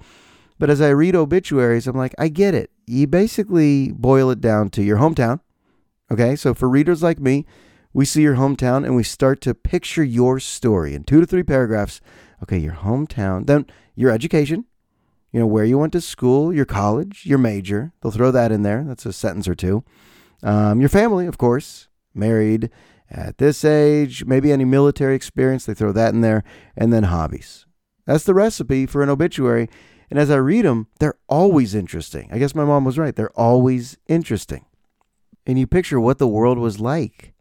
But 0.59 0.69
as 0.69 0.81
I 0.81 0.89
read 0.89 1.15
obituaries, 1.15 1.87
I'm 1.87 1.97
like, 1.97 2.13
I 2.19 2.27
get 2.27 2.53
it. 2.53 2.69
You 2.85 3.07
basically 3.07 3.91
boil 3.91 4.29
it 4.29 4.39
down 4.39 4.69
to 4.71 4.83
your 4.83 4.97
hometown. 4.97 5.39
Okay, 6.11 6.35
so 6.35 6.53
for 6.53 6.69
readers 6.69 7.01
like 7.01 7.19
me, 7.19 7.47
we 7.95 8.03
see 8.03 8.21
your 8.21 8.35
hometown 8.35 8.83
and 8.83 8.93
we 8.93 9.03
start 9.03 9.39
to 9.39 9.53
picture 9.53 10.03
your 10.03 10.37
story 10.37 10.93
in 10.93 11.05
two 11.05 11.21
to 11.21 11.25
three 11.25 11.43
paragraphs. 11.43 12.01
Okay, 12.43 12.57
your 12.57 12.73
hometown, 12.73 13.47
then 13.47 13.65
your 13.95 14.11
education, 14.11 14.65
you 15.31 15.39
know, 15.39 15.47
where 15.47 15.63
you 15.63 15.77
went 15.77 15.93
to 15.93 16.01
school, 16.01 16.53
your 16.53 16.65
college, 16.65 17.25
your 17.25 17.37
major. 17.37 17.93
They'll 18.01 18.11
throw 18.11 18.31
that 18.31 18.51
in 18.51 18.63
there. 18.63 18.83
That's 18.85 19.05
a 19.05 19.13
sentence 19.13 19.47
or 19.47 19.55
two. 19.55 19.85
Um, 20.43 20.81
your 20.81 20.89
family, 20.89 21.25
of 21.25 21.37
course, 21.37 21.87
married 22.13 22.69
at 23.09 23.37
this 23.37 23.63
age, 23.63 24.25
maybe 24.25 24.51
any 24.51 24.65
military 24.65 25.15
experience, 25.15 25.65
they 25.65 25.73
throw 25.73 25.93
that 25.93 26.13
in 26.13 26.19
there, 26.19 26.43
and 26.75 26.91
then 26.91 27.03
hobbies. 27.03 27.65
That's 28.05 28.25
the 28.25 28.33
recipe 28.33 28.85
for 28.85 29.03
an 29.03 29.09
obituary. 29.09 29.69
And 30.09 30.19
as 30.19 30.29
I 30.29 30.35
read 30.35 30.65
them, 30.65 30.87
they're 30.99 31.17
always 31.29 31.73
interesting. 31.73 32.27
I 32.29 32.39
guess 32.39 32.53
my 32.53 32.65
mom 32.65 32.83
was 32.83 32.97
right. 32.97 33.15
They're 33.15 33.39
always 33.39 33.97
interesting. 34.07 34.65
And 35.47 35.57
you 35.57 35.65
picture 35.65 36.01
what 36.01 36.17
the 36.17 36.27
world 36.27 36.57
was 36.57 36.81
like 36.81 37.31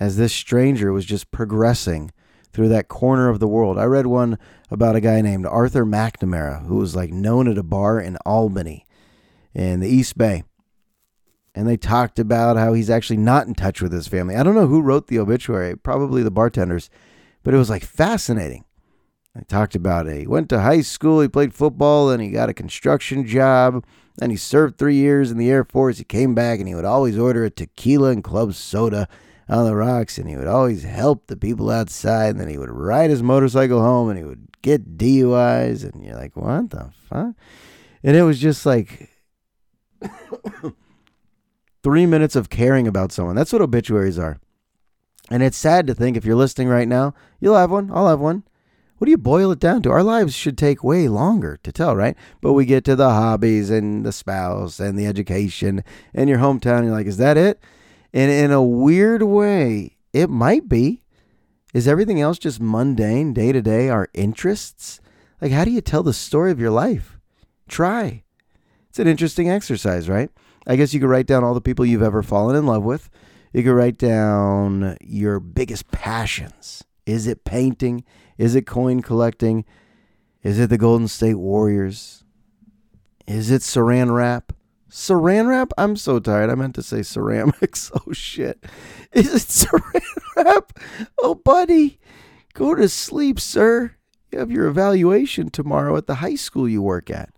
as 0.00 0.16
this 0.16 0.32
stranger 0.32 0.92
was 0.92 1.04
just 1.04 1.30
progressing 1.30 2.10
through 2.52 2.68
that 2.70 2.88
corner 2.88 3.28
of 3.28 3.38
the 3.38 3.46
world. 3.46 3.78
I 3.78 3.84
read 3.84 4.06
one 4.06 4.38
about 4.70 4.96
a 4.96 5.00
guy 5.00 5.20
named 5.20 5.46
Arthur 5.46 5.84
McNamara 5.84 6.66
who 6.66 6.76
was 6.76 6.96
like 6.96 7.12
known 7.12 7.46
at 7.46 7.58
a 7.58 7.62
bar 7.62 8.00
in 8.00 8.16
Albany 8.26 8.86
in 9.54 9.80
the 9.80 9.88
East 9.88 10.16
Bay. 10.18 10.42
And 11.54 11.68
they 11.68 11.76
talked 11.76 12.18
about 12.18 12.56
how 12.56 12.72
he's 12.72 12.90
actually 12.90 13.18
not 13.18 13.46
in 13.46 13.54
touch 13.54 13.82
with 13.82 13.92
his 13.92 14.08
family. 14.08 14.36
I 14.36 14.42
don't 14.42 14.54
know 14.54 14.68
who 14.68 14.80
wrote 14.80 15.08
the 15.08 15.18
obituary, 15.18 15.76
probably 15.76 16.22
the 16.22 16.30
bartenders, 16.30 16.88
but 17.42 17.52
it 17.52 17.58
was 17.58 17.70
like 17.70 17.84
fascinating. 17.84 18.64
I 19.36 19.42
talked 19.42 19.74
about 19.74 20.06
it. 20.06 20.20
He 20.20 20.26
went 20.26 20.48
to 20.48 20.60
high 20.60 20.80
school, 20.80 21.20
he 21.20 21.28
played 21.28 21.54
football, 21.54 22.10
and 22.10 22.22
he 22.22 22.30
got 22.30 22.48
a 22.48 22.54
construction 22.54 23.26
job. 23.26 23.84
Then 24.16 24.30
he 24.30 24.36
served 24.36 24.76
three 24.78 24.96
years 24.96 25.30
in 25.30 25.38
the 25.38 25.50
Air 25.50 25.64
Force. 25.64 25.98
He 25.98 26.04
came 26.04 26.34
back 26.34 26.58
and 26.58 26.68
he 26.68 26.74
would 26.74 26.84
always 26.84 27.18
order 27.18 27.44
a 27.44 27.50
tequila 27.50 28.10
and 28.10 28.24
club 28.24 28.54
soda 28.54 29.08
on 29.50 29.64
the 29.64 29.74
rocks, 29.74 30.16
and 30.16 30.28
he 30.28 30.36
would 30.36 30.46
always 30.46 30.84
help 30.84 31.26
the 31.26 31.36
people 31.36 31.70
outside. 31.70 32.30
And 32.30 32.40
then 32.40 32.48
he 32.48 32.56
would 32.56 32.70
ride 32.70 33.10
his 33.10 33.22
motorcycle 33.22 33.82
home 33.82 34.08
and 34.08 34.16
he 34.16 34.24
would 34.24 34.46
get 34.62 34.96
DUIs. 34.96 35.82
And 35.84 36.04
you're 36.04 36.16
like, 36.16 36.36
what 36.36 36.70
the 36.70 36.90
fuck? 37.08 37.34
And 38.02 38.16
it 38.16 38.22
was 38.22 38.38
just 38.38 38.64
like 38.64 39.10
three 41.82 42.06
minutes 42.06 42.36
of 42.36 42.48
caring 42.48 42.86
about 42.86 43.12
someone. 43.12 43.34
That's 43.34 43.52
what 43.52 43.60
obituaries 43.60 44.18
are. 44.18 44.38
And 45.30 45.42
it's 45.42 45.56
sad 45.56 45.86
to 45.88 45.94
think 45.94 46.16
if 46.16 46.24
you're 46.24 46.36
listening 46.36 46.68
right 46.68 46.88
now, 46.88 47.14
you'll 47.40 47.56
have 47.56 47.70
one, 47.70 47.90
I'll 47.92 48.08
have 48.08 48.20
one. 48.20 48.44
What 48.98 49.06
do 49.06 49.10
you 49.12 49.18
boil 49.18 49.50
it 49.50 49.58
down 49.58 49.82
to? 49.82 49.90
Our 49.90 50.02
lives 50.02 50.34
should 50.34 50.58
take 50.58 50.84
way 50.84 51.08
longer 51.08 51.58
to 51.62 51.72
tell, 51.72 51.96
right? 51.96 52.16
But 52.40 52.52
we 52.52 52.66
get 52.66 52.84
to 52.84 52.96
the 52.96 53.10
hobbies 53.10 53.70
and 53.70 54.04
the 54.04 54.12
spouse 54.12 54.78
and 54.78 54.98
the 54.98 55.06
education 55.06 55.82
and 56.12 56.28
your 56.28 56.38
hometown. 56.38 56.84
You're 56.84 56.92
like, 56.92 57.06
is 57.06 57.16
that 57.16 57.38
it? 57.38 57.60
And 58.12 58.30
in 58.30 58.50
a 58.50 58.62
weird 58.62 59.22
way, 59.22 59.96
it 60.12 60.28
might 60.28 60.68
be. 60.68 61.02
Is 61.72 61.86
everything 61.86 62.20
else 62.20 62.38
just 62.38 62.60
mundane, 62.60 63.32
day 63.32 63.52
to 63.52 63.62
day, 63.62 63.88
our 63.88 64.08
interests? 64.12 65.00
Like, 65.40 65.52
how 65.52 65.64
do 65.64 65.70
you 65.70 65.80
tell 65.80 66.02
the 66.02 66.12
story 66.12 66.50
of 66.50 66.60
your 66.60 66.70
life? 66.70 67.18
Try. 67.68 68.24
It's 68.88 68.98
an 68.98 69.06
interesting 69.06 69.48
exercise, 69.48 70.08
right? 70.08 70.30
I 70.66 70.76
guess 70.76 70.92
you 70.92 71.00
could 71.00 71.08
write 71.08 71.26
down 71.26 71.44
all 71.44 71.54
the 71.54 71.60
people 71.60 71.86
you've 71.86 72.02
ever 72.02 72.22
fallen 72.22 72.56
in 72.56 72.66
love 72.66 72.82
with. 72.82 73.08
You 73.52 73.62
could 73.62 73.72
write 73.72 73.98
down 73.98 74.96
your 75.00 75.38
biggest 75.40 75.90
passions. 75.90 76.84
Is 77.06 77.26
it 77.26 77.44
painting? 77.44 78.04
Is 78.36 78.54
it 78.54 78.66
coin 78.66 79.00
collecting? 79.00 79.64
Is 80.42 80.58
it 80.58 80.70
the 80.70 80.78
Golden 80.78 81.08
State 81.08 81.34
Warriors? 81.34 82.24
Is 83.26 83.50
it 83.50 83.62
saran 83.62 84.12
wrap? 84.14 84.52
Saran 84.90 85.48
wrap? 85.48 85.72
I'm 85.78 85.96
so 85.96 86.18
tired. 86.18 86.50
I 86.50 86.54
meant 86.54 86.74
to 86.74 86.82
say 86.82 87.02
ceramics. 87.02 87.90
Oh 88.06 88.12
shit. 88.12 88.64
Is 89.12 89.34
it 89.34 89.68
saran 89.68 90.02
wrap? 90.36 90.78
Oh, 91.22 91.34
buddy. 91.34 91.98
Go 92.54 92.74
to 92.74 92.88
sleep, 92.88 93.38
sir. 93.40 93.94
You 94.30 94.38
have 94.38 94.50
your 94.50 94.66
evaluation 94.66 95.50
tomorrow 95.50 95.96
at 95.96 96.06
the 96.06 96.16
high 96.16 96.34
school 96.34 96.68
you 96.68 96.82
work 96.82 97.10
at. 97.10 97.30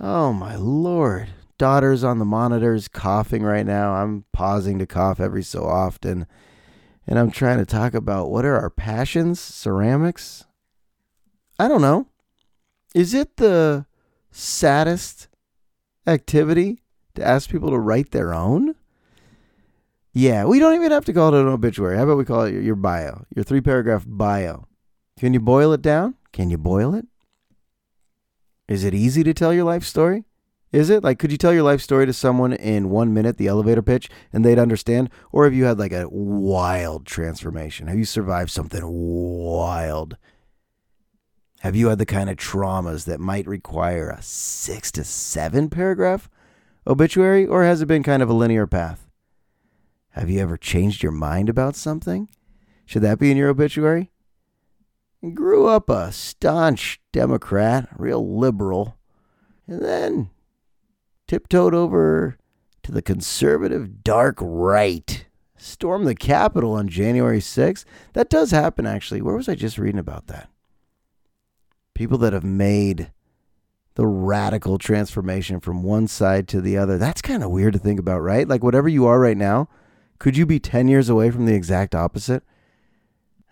Oh, 0.00 0.32
my 0.32 0.56
lord. 0.56 1.30
Daughter's 1.58 2.02
on 2.02 2.18
the 2.18 2.24
monitors 2.24 2.88
coughing 2.88 3.42
right 3.42 3.66
now. 3.66 3.94
I'm 3.94 4.24
pausing 4.32 4.78
to 4.80 4.86
cough 4.86 5.20
every 5.20 5.42
so 5.42 5.64
often. 5.64 6.26
And 7.06 7.18
I'm 7.18 7.30
trying 7.30 7.58
to 7.58 7.66
talk 7.66 7.94
about 7.94 8.30
what 8.30 8.44
are 8.44 8.56
our 8.56 8.70
passions? 8.70 9.38
Ceramics? 9.40 10.44
I 11.58 11.68
don't 11.68 11.82
know. 11.82 12.06
Is 12.94 13.14
it 13.14 13.36
the 13.36 13.86
saddest 14.30 15.28
activity 16.06 16.80
to 17.14 17.26
ask 17.26 17.50
people 17.50 17.70
to 17.70 17.78
write 17.78 18.10
their 18.10 18.34
own? 18.34 18.74
Yeah, 20.12 20.44
we 20.44 20.58
don't 20.58 20.76
even 20.76 20.92
have 20.92 21.04
to 21.06 21.12
call 21.12 21.34
it 21.34 21.40
an 21.40 21.48
obituary. 21.48 21.96
How 21.96 22.04
about 22.04 22.18
we 22.18 22.24
call 22.24 22.44
it 22.44 22.62
your, 22.62 22.76
bio, 22.76 23.24
your 23.34 23.44
three 23.44 23.60
paragraph 23.60 24.04
bio? 24.06 24.68
Can 25.18 25.34
you 25.34 25.40
boil 25.40 25.72
it 25.72 25.82
down? 25.82 26.14
Can 26.32 26.50
you 26.50 26.58
boil 26.58 26.94
it? 26.94 27.06
Is 28.68 28.84
it 28.84 28.94
easy 28.94 29.22
to 29.24 29.34
tell 29.34 29.52
your 29.52 29.64
life 29.64 29.84
story? 29.84 30.24
Is 30.72 30.90
it? 30.90 31.04
Like, 31.04 31.18
could 31.20 31.30
you 31.30 31.38
tell 31.38 31.52
your 31.52 31.62
life 31.62 31.80
story 31.80 32.06
to 32.06 32.12
someone 32.12 32.52
in 32.52 32.90
one 32.90 33.14
minute, 33.14 33.36
the 33.36 33.46
elevator 33.46 33.82
pitch, 33.82 34.08
and 34.32 34.44
they'd 34.44 34.58
understand? 34.58 35.10
Or 35.30 35.44
have 35.44 35.54
you 35.54 35.64
had 35.64 35.78
like 35.78 35.92
a 35.92 36.08
wild 36.08 37.06
transformation? 37.06 37.86
Have 37.86 37.98
you 37.98 38.04
survived 38.04 38.50
something 38.50 38.82
wild? 38.84 40.16
Have 41.64 41.74
you 41.74 41.88
had 41.88 41.96
the 41.96 42.04
kind 42.04 42.28
of 42.28 42.36
traumas 42.36 43.06
that 43.06 43.20
might 43.20 43.46
require 43.46 44.10
a 44.10 44.20
six 44.20 44.92
to 44.92 45.02
seven 45.02 45.70
paragraph 45.70 46.28
obituary? 46.86 47.46
Or 47.46 47.64
has 47.64 47.80
it 47.80 47.86
been 47.86 48.02
kind 48.02 48.22
of 48.22 48.28
a 48.28 48.34
linear 48.34 48.66
path? 48.66 49.08
Have 50.10 50.28
you 50.28 50.40
ever 50.40 50.58
changed 50.58 51.02
your 51.02 51.10
mind 51.10 51.48
about 51.48 51.74
something? 51.74 52.28
Should 52.84 53.00
that 53.00 53.18
be 53.18 53.30
in 53.30 53.38
your 53.38 53.48
obituary? 53.48 54.10
Grew 55.32 55.66
up 55.66 55.88
a 55.88 56.12
staunch 56.12 57.00
Democrat, 57.12 57.88
real 57.96 58.38
liberal, 58.38 58.98
and 59.66 59.82
then 59.82 60.28
tiptoed 61.26 61.72
over 61.72 62.36
to 62.82 62.92
the 62.92 63.00
conservative 63.00 64.04
dark 64.04 64.36
right. 64.38 65.24
Stormed 65.56 66.06
the 66.06 66.14
Capitol 66.14 66.74
on 66.74 66.88
January 66.88 67.40
6th. 67.40 67.86
That 68.12 68.28
does 68.28 68.50
happen, 68.50 68.84
actually. 68.84 69.22
Where 69.22 69.34
was 69.34 69.48
I 69.48 69.54
just 69.54 69.78
reading 69.78 69.98
about 69.98 70.26
that? 70.26 70.50
People 71.94 72.18
that 72.18 72.32
have 72.32 72.44
made 72.44 73.12
the 73.94 74.06
radical 74.06 74.78
transformation 74.78 75.60
from 75.60 75.82
one 75.82 76.08
side 76.08 76.48
to 76.48 76.60
the 76.60 76.76
other. 76.76 76.98
That's 76.98 77.22
kind 77.22 77.42
of 77.44 77.50
weird 77.50 77.74
to 77.74 77.78
think 77.78 78.00
about, 78.00 78.20
right? 78.20 78.46
Like, 78.46 78.62
whatever 78.62 78.88
you 78.88 79.06
are 79.06 79.20
right 79.20 79.36
now, 79.36 79.68
could 80.18 80.36
you 80.36 80.46
be 80.46 80.58
10 80.58 80.88
years 80.88 81.08
away 81.08 81.30
from 81.30 81.46
the 81.46 81.54
exact 81.54 81.94
opposite? 81.94 82.42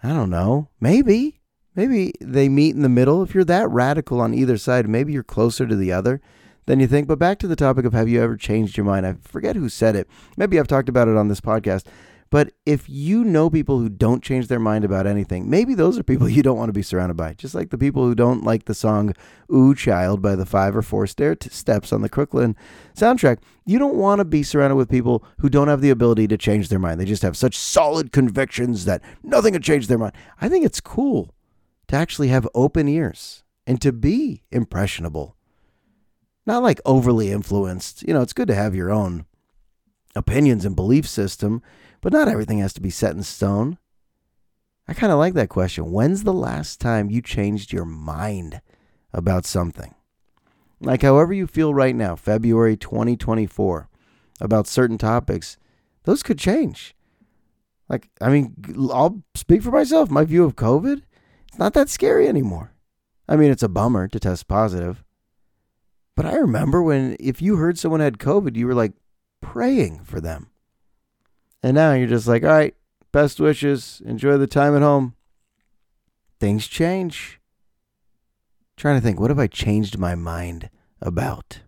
I 0.02 0.08
don't 0.08 0.30
know. 0.30 0.68
Maybe. 0.80 1.40
Maybe 1.74 2.12
they 2.20 2.48
meet 2.48 2.74
in 2.74 2.82
the 2.82 2.88
middle. 2.88 3.22
If 3.22 3.34
you're 3.34 3.44
that 3.44 3.70
radical 3.70 4.20
on 4.20 4.34
either 4.34 4.58
side, 4.58 4.88
maybe 4.88 5.12
you're 5.12 5.22
closer 5.22 5.66
to 5.66 5.76
the 5.76 5.92
other 5.92 6.20
than 6.66 6.80
you 6.80 6.86
think. 6.86 7.06
But 7.06 7.18
back 7.18 7.38
to 7.38 7.48
the 7.48 7.56
topic 7.56 7.84
of 7.84 7.92
have 7.92 8.08
you 8.08 8.20
ever 8.20 8.36
changed 8.36 8.76
your 8.76 8.84
mind? 8.84 9.06
I 9.06 9.14
forget 9.22 9.56
who 9.56 9.68
said 9.68 9.96
it. 9.96 10.08
Maybe 10.36 10.58
I've 10.58 10.68
talked 10.68 10.88
about 10.88 11.08
it 11.08 11.16
on 11.16 11.28
this 11.28 11.40
podcast. 11.40 11.84
But 12.32 12.54
if 12.64 12.88
you 12.88 13.24
know 13.24 13.50
people 13.50 13.78
who 13.78 13.90
don't 13.90 14.22
change 14.22 14.48
their 14.48 14.58
mind 14.58 14.86
about 14.86 15.06
anything, 15.06 15.50
maybe 15.50 15.74
those 15.74 15.98
are 15.98 16.02
people 16.02 16.26
you 16.30 16.42
don't 16.42 16.56
want 16.56 16.70
to 16.70 16.72
be 16.72 16.82
surrounded 16.82 17.14
by. 17.14 17.34
Just 17.34 17.54
like 17.54 17.68
the 17.68 17.76
people 17.76 18.04
who 18.04 18.14
don't 18.14 18.42
like 18.42 18.64
the 18.64 18.74
song 18.74 19.14
Ooh 19.52 19.74
Child 19.74 20.22
by 20.22 20.34
the 20.34 20.46
Five 20.46 20.74
or 20.74 20.80
Four 20.80 21.06
Stair 21.06 21.36
t- 21.36 21.50
Steps 21.50 21.92
on 21.92 22.00
the 22.00 22.08
Crooklyn 22.08 22.56
soundtrack. 22.96 23.40
You 23.66 23.78
don't 23.78 23.96
want 23.96 24.20
to 24.20 24.24
be 24.24 24.42
surrounded 24.42 24.76
with 24.76 24.88
people 24.88 25.22
who 25.40 25.50
don't 25.50 25.68
have 25.68 25.82
the 25.82 25.90
ability 25.90 26.26
to 26.28 26.38
change 26.38 26.70
their 26.70 26.78
mind. 26.78 26.98
They 26.98 27.04
just 27.04 27.22
have 27.22 27.36
such 27.36 27.54
solid 27.54 28.12
convictions 28.12 28.86
that 28.86 29.02
nothing 29.22 29.52
can 29.52 29.60
change 29.60 29.88
their 29.88 29.98
mind. 29.98 30.14
I 30.40 30.48
think 30.48 30.64
it's 30.64 30.80
cool 30.80 31.34
to 31.88 31.96
actually 31.96 32.28
have 32.28 32.48
open 32.54 32.88
ears 32.88 33.44
and 33.66 33.78
to 33.82 33.92
be 33.92 34.42
impressionable. 34.50 35.36
Not 36.46 36.62
like 36.62 36.80
overly 36.86 37.30
influenced. 37.30 38.02
You 38.04 38.14
know, 38.14 38.22
it's 38.22 38.32
good 38.32 38.48
to 38.48 38.54
have 38.54 38.74
your 38.74 38.90
own 38.90 39.26
opinions 40.16 40.64
and 40.64 40.74
belief 40.74 41.06
system, 41.06 41.62
but 42.02 42.12
not 42.12 42.28
everything 42.28 42.58
has 42.58 42.74
to 42.74 42.82
be 42.82 42.90
set 42.90 43.14
in 43.14 43.22
stone. 43.22 43.78
I 44.86 44.92
kind 44.92 45.12
of 45.12 45.18
like 45.18 45.34
that 45.34 45.48
question. 45.48 45.90
When's 45.90 46.24
the 46.24 46.32
last 46.32 46.80
time 46.80 47.10
you 47.10 47.22
changed 47.22 47.72
your 47.72 47.86
mind 47.86 48.60
about 49.12 49.46
something? 49.46 49.94
Like, 50.80 51.02
however 51.02 51.32
you 51.32 51.46
feel 51.46 51.72
right 51.72 51.94
now, 51.94 52.16
February 52.16 52.76
2024, 52.76 53.88
about 54.40 54.66
certain 54.66 54.98
topics, 54.98 55.56
those 56.02 56.24
could 56.24 56.38
change. 56.38 56.96
Like, 57.88 58.10
I 58.20 58.30
mean, 58.30 58.54
I'll 58.92 59.22
speak 59.36 59.62
for 59.62 59.70
myself. 59.70 60.10
My 60.10 60.24
view 60.24 60.44
of 60.44 60.56
COVID, 60.56 61.02
it's 61.48 61.58
not 61.58 61.74
that 61.74 61.88
scary 61.88 62.26
anymore. 62.26 62.72
I 63.28 63.36
mean, 63.36 63.52
it's 63.52 63.62
a 63.62 63.68
bummer 63.68 64.08
to 64.08 64.18
test 64.18 64.48
positive. 64.48 65.04
But 66.16 66.26
I 66.26 66.34
remember 66.34 66.82
when, 66.82 67.16
if 67.20 67.40
you 67.40 67.56
heard 67.56 67.78
someone 67.78 68.00
had 68.00 68.18
COVID, 68.18 68.56
you 68.56 68.66
were 68.66 68.74
like 68.74 68.92
praying 69.40 70.00
for 70.04 70.20
them. 70.20 70.51
And 71.62 71.74
now 71.74 71.92
you're 71.92 72.08
just 72.08 72.26
like, 72.26 72.42
all 72.42 72.50
right, 72.50 72.74
best 73.12 73.38
wishes. 73.38 74.02
Enjoy 74.04 74.36
the 74.36 74.46
time 74.46 74.74
at 74.74 74.82
home. 74.82 75.14
Things 76.40 76.66
change. 76.66 77.40
trying 78.76 78.96
to 78.96 79.00
think, 79.00 79.20
what 79.20 79.30
have 79.30 79.38
I 79.38 79.46
changed 79.46 79.96
my 79.98 80.14
mind 80.14 80.70
about? 81.00 81.60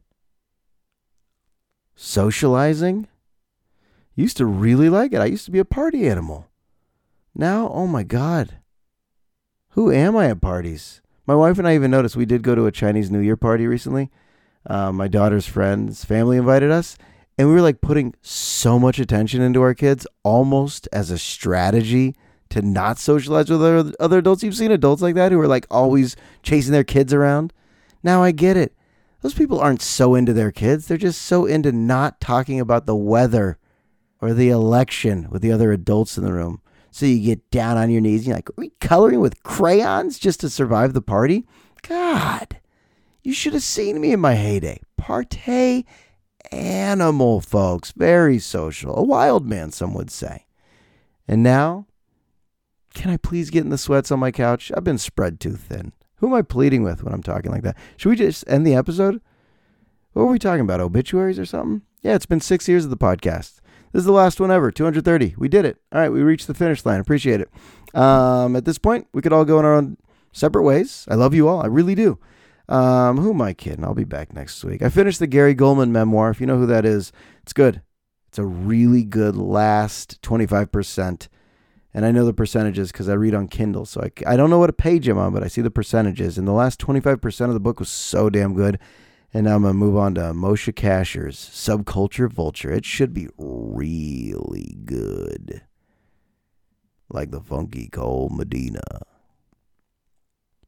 Socializing? 1.94 3.06
Used 4.16 4.36
to 4.38 4.46
really 4.46 4.88
like 4.88 5.12
it. 5.12 5.20
I 5.20 5.26
used 5.26 5.44
to 5.44 5.52
be 5.52 5.58
a 5.58 5.64
party 5.64 6.08
animal. 6.08 6.48
Now, 7.34 7.68
oh 7.72 7.86
my 7.86 8.02
God. 8.02 8.58
Who 9.70 9.90
am 9.92 10.16
I 10.16 10.30
at 10.30 10.40
parties? 10.40 11.02
My 11.26 11.34
wife 11.34 11.58
and 11.58 11.66
I 11.66 11.74
even 11.74 11.90
noticed 11.90 12.16
we 12.16 12.26
did 12.26 12.42
go 12.42 12.54
to 12.54 12.66
a 12.66 12.72
Chinese 12.72 13.10
New 13.10 13.20
Year 13.20 13.36
party 13.36 13.66
recently. 13.66 14.10
Uh, 14.66 14.92
my 14.92 15.08
daughter's 15.08 15.46
friend's 15.46 16.04
family 16.04 16.36
invited 16.36 16.70
us, 16.70 16.96
and 17.36 17.48
we 17.48 17.54
were 17.54 17.62
like 17.62 17.80
putting 17.80 18.14
so 18.22 18.78
much 18.78 18.98
attention 18.98 19.42
into 19.42 19.62
our 19.62 19.74
kids 19.74 20.06
almost 20.22 20.88
as 20.92 21.10
a 21.10 21.18
strategy 21.18 22.14
to 22.50 22.62
not 22.62 22.98
socialize 22.98 23.50
with 23.50 23.62
other, 23.62 23.92
other 23.98 24.18
adults. 24.18 24.42
You've 24.42 24.54
seen 24.54 24.70
adults 24.70 25.02
like 25.02 25.16
that 25.16 25.32
who 25.32 25.40
are 25.40 25.48
like 25.48 25.66
always 25.70 26.14
chasing 26.42 26.72
their 26.72 26.84
kids 26.84 27.12
around. 27.12 27.52
Now 28.02 28.22
I 28.22 28.30
get 28.30 28.56
it. 28.56 28.76
Those 29.22 29.34
people 29.34 29.58
aren't 29.58 29.82
so 29.82 30.14
into 30.14 30.32
their 30.32 30.52
kids. 30.52 30.86
They're 30.86 30.96
just 30.96 31.22
so 31.22 31.46
into 31.46 31.72
not 31.72 32.20
talking 32.20 32.60
about 32.60 32.86
the 32.86 32.94
weather 32.94 33.58
or 34.20 34.34
the 34.34 34.50
election 34.50 35.28
with 35.30 35.42
the 35.42 35.50
other 35.50 35.72
adults 35.72 36.16
in 36.16 36.24
the 36.24 36.32
room. 36.32 36.60
So 36.90 37.06
you 37.06 37.18
get 37.20 37.50
down 37.50 37.76
on 37.76 37.90
your 37.90 38.00
knees 38.00 38.20
and 38.20 38.28
you're 38.28 38.36
like, 38.36 38.50
are 38.50 38.54
we 38.56 38.70
coloring 38.80 39.20
with 39.20 39.42
crayons 39.42 40.18
just 40.18 40.40
to 40.40 40.50
survive 40.50 40.92
the 40.92 41.02
party? 41.02 41.44
God, 41.82 42.60
you 43.22 43.32
should 43.32 43.54
have 43.54 43.62
seen 43.64 44.00
me 44.00 44.12
in 44.12 44.20
my 44.20 44.34
heyday. 44.34 44.80
Partay 45.00 45.84
animal, 46.54 47.40
folks. 47.40 47.92
Very 47.92 48.38
social. 48.38 48.96
A 48.96 49.02
wild 49.02 49.46
man, 49.46 49.70
some 49.72 49.94
would 49.94 50.10
say. 50.10 50.46
And 51.26 51.42
now, 51.42 51.86
can 52.94 53.10
I 53.10 53.16
please 53.16 53.50
get 53.50 53.64
in 53.64 53.70
the 53.70 53.78
sweats 53.78 54.10
on 54.10 54.20
my 54.20 54.30
couch? 54.30 54.70
I've 54.74 54.84
been 54.84 54.98
spread 54.98 55.40
too 55.40 55.56
thin. 55.56 55.92
Who 56.16 56.28
am 56.28 56.34
I 56.34 56.42
pleading 56.42 56.82
with 56.82 57.02
when 57.02 57.12
I'm 57.12 57.22
talking 57.22 57.50
like 57.50 57.62
that? 57.62 57.76
Should 57.96 58.10
we 58.10 58.16
just 58.16 58.44
end 58.46 58.66
the 58.66 58.74
episode? 58.74 59.20
What 60.12 60.26
were 60.26 60.32
we 60.32 60.38
talking 60.38 60.60
about? 60.60 60.80
Obituaries 60.80 61.38
or 61.38 61.44
something? 61.44 61.82
Yeah, 62.02 62.14
it's 62.14 62.26
been 62.26 62.40
six 62.40 62.68
years 62.68 62.84
of 62.84 62.90
the 62.90 62.96
podcast. 62.96 63.60
This 63.92 64.00
is 64.00 64.04
the 64.04 64.12
last 64.12 64.40
one 64.40 64.50
ever, 64.50 64.70
230. 64.70 65.34
We 65.36 65.48
did 65.48 65.64
it. 65.64 65.78
All 65.92 66.00
right, 66.00 66.10
we 66.10 66.22
reached 66.22 66.46
the 66.46 66.54
finish 66.54 66.84
line. 66.84 67.00
Appreciate 67.00 67.40
it. 67.40 67.50
Um, 67.94 68.56
at 68.56 68.64
this 68.64 68.78
point, 68.78 69.06
we 69.12 69.22
could 69.22 69.32
all 69.32 69.44
go 69.44 69.58
in 69.58 69.64
our 69.64 69.74
own 69.74 69.96
separate 70.32 70.62
ways. 70.62 71.06
I 71.08 71.14
love 71.14 71.34
you 71.34 71.48
all. 71.48 71.62
I 71.62 71.66
really 71.66 71.94
do. 71.94 72.18
Um, 72.68 73.18
who 73.18 73.30
am 73.30 73.42
I 73.42 73.52
kidding? 73.52 73.84
I'll 73.84 73.94
be 73.94 74.04
back 74.04 74.32
next 74.32 74.64
week. 74.64 74.82
I 74.82 74.88
finished 74.88 75.18
the 75.18 75.26
Gary 75.26 75.54
Gulman 75.54 75.90
memoir. 75.90 76.30
If 76.30 76.40
you 76.40 76.46
know 76.46 76.58
who 76.58 76.66
that 76.66 76.86
is, 76.86 77.12
it's 77.42 77.52
good. 77.52 77.82
It's 78.28 78.38
a 78.38 78.44
really 78.44 79.04
good 79.04 79.36
last 79.36 80.20
25%. 80.22 81.28
And 81.92 82.04
I 82.04 82.10
know 82.10 82.24
the 82.24 82.32
percentages 82.32 82.90
because 82.90 83.08
I 83.08 83.14
read 83.14 83.34
on 83.34 83.48
Kindle. 83.48 83.84
So 83.84 84.00
I, 84.00 84.32
I 84.32 84.36
don't 84.36 84.50
know 84.50 84.58
what 84.58 84.70
a 84.70 84.74
page 84.74 85.06
I'm 85.06 85.18
on, 85.18 85.32
but 85.32 85.44
I 85.44 85.48
see 85.48 85.60
the 85.60 85.70
percentages. 85.70 86.38
And 86.38 86.48
the 86.48 86.52
last 86.52 86.80
25% 86.80 87.46
of 87.46 87.54
the 87.54 87.60
book 87.60 87.78
was 87.78 87.90
so 87.90 88.30
damn 88.30 88.54
good. 88.54 88.78
And 89.32 89.44
now 89.44 89.56
I'm 89.56 89.62
going 89.62 89.74
to 89.74 89.78
move 89.78 89.96
on 89.96 90.14
to 90.14 90.32
Moshe 90.32 90.74
Kasher's 90.74 91.36
Subculture 91.36 92.32
Vulture. 92.32 92.72
It 92.72 92.84
should 92.84 93.12
be 93.12 93.28
really 93.36 94.76
good. 94.84 95.62
Like 97.10 97.30
the 97.30 97.40
funky 97.40 97.88
cold 97.88 98.32
Medina. 98.36 98.80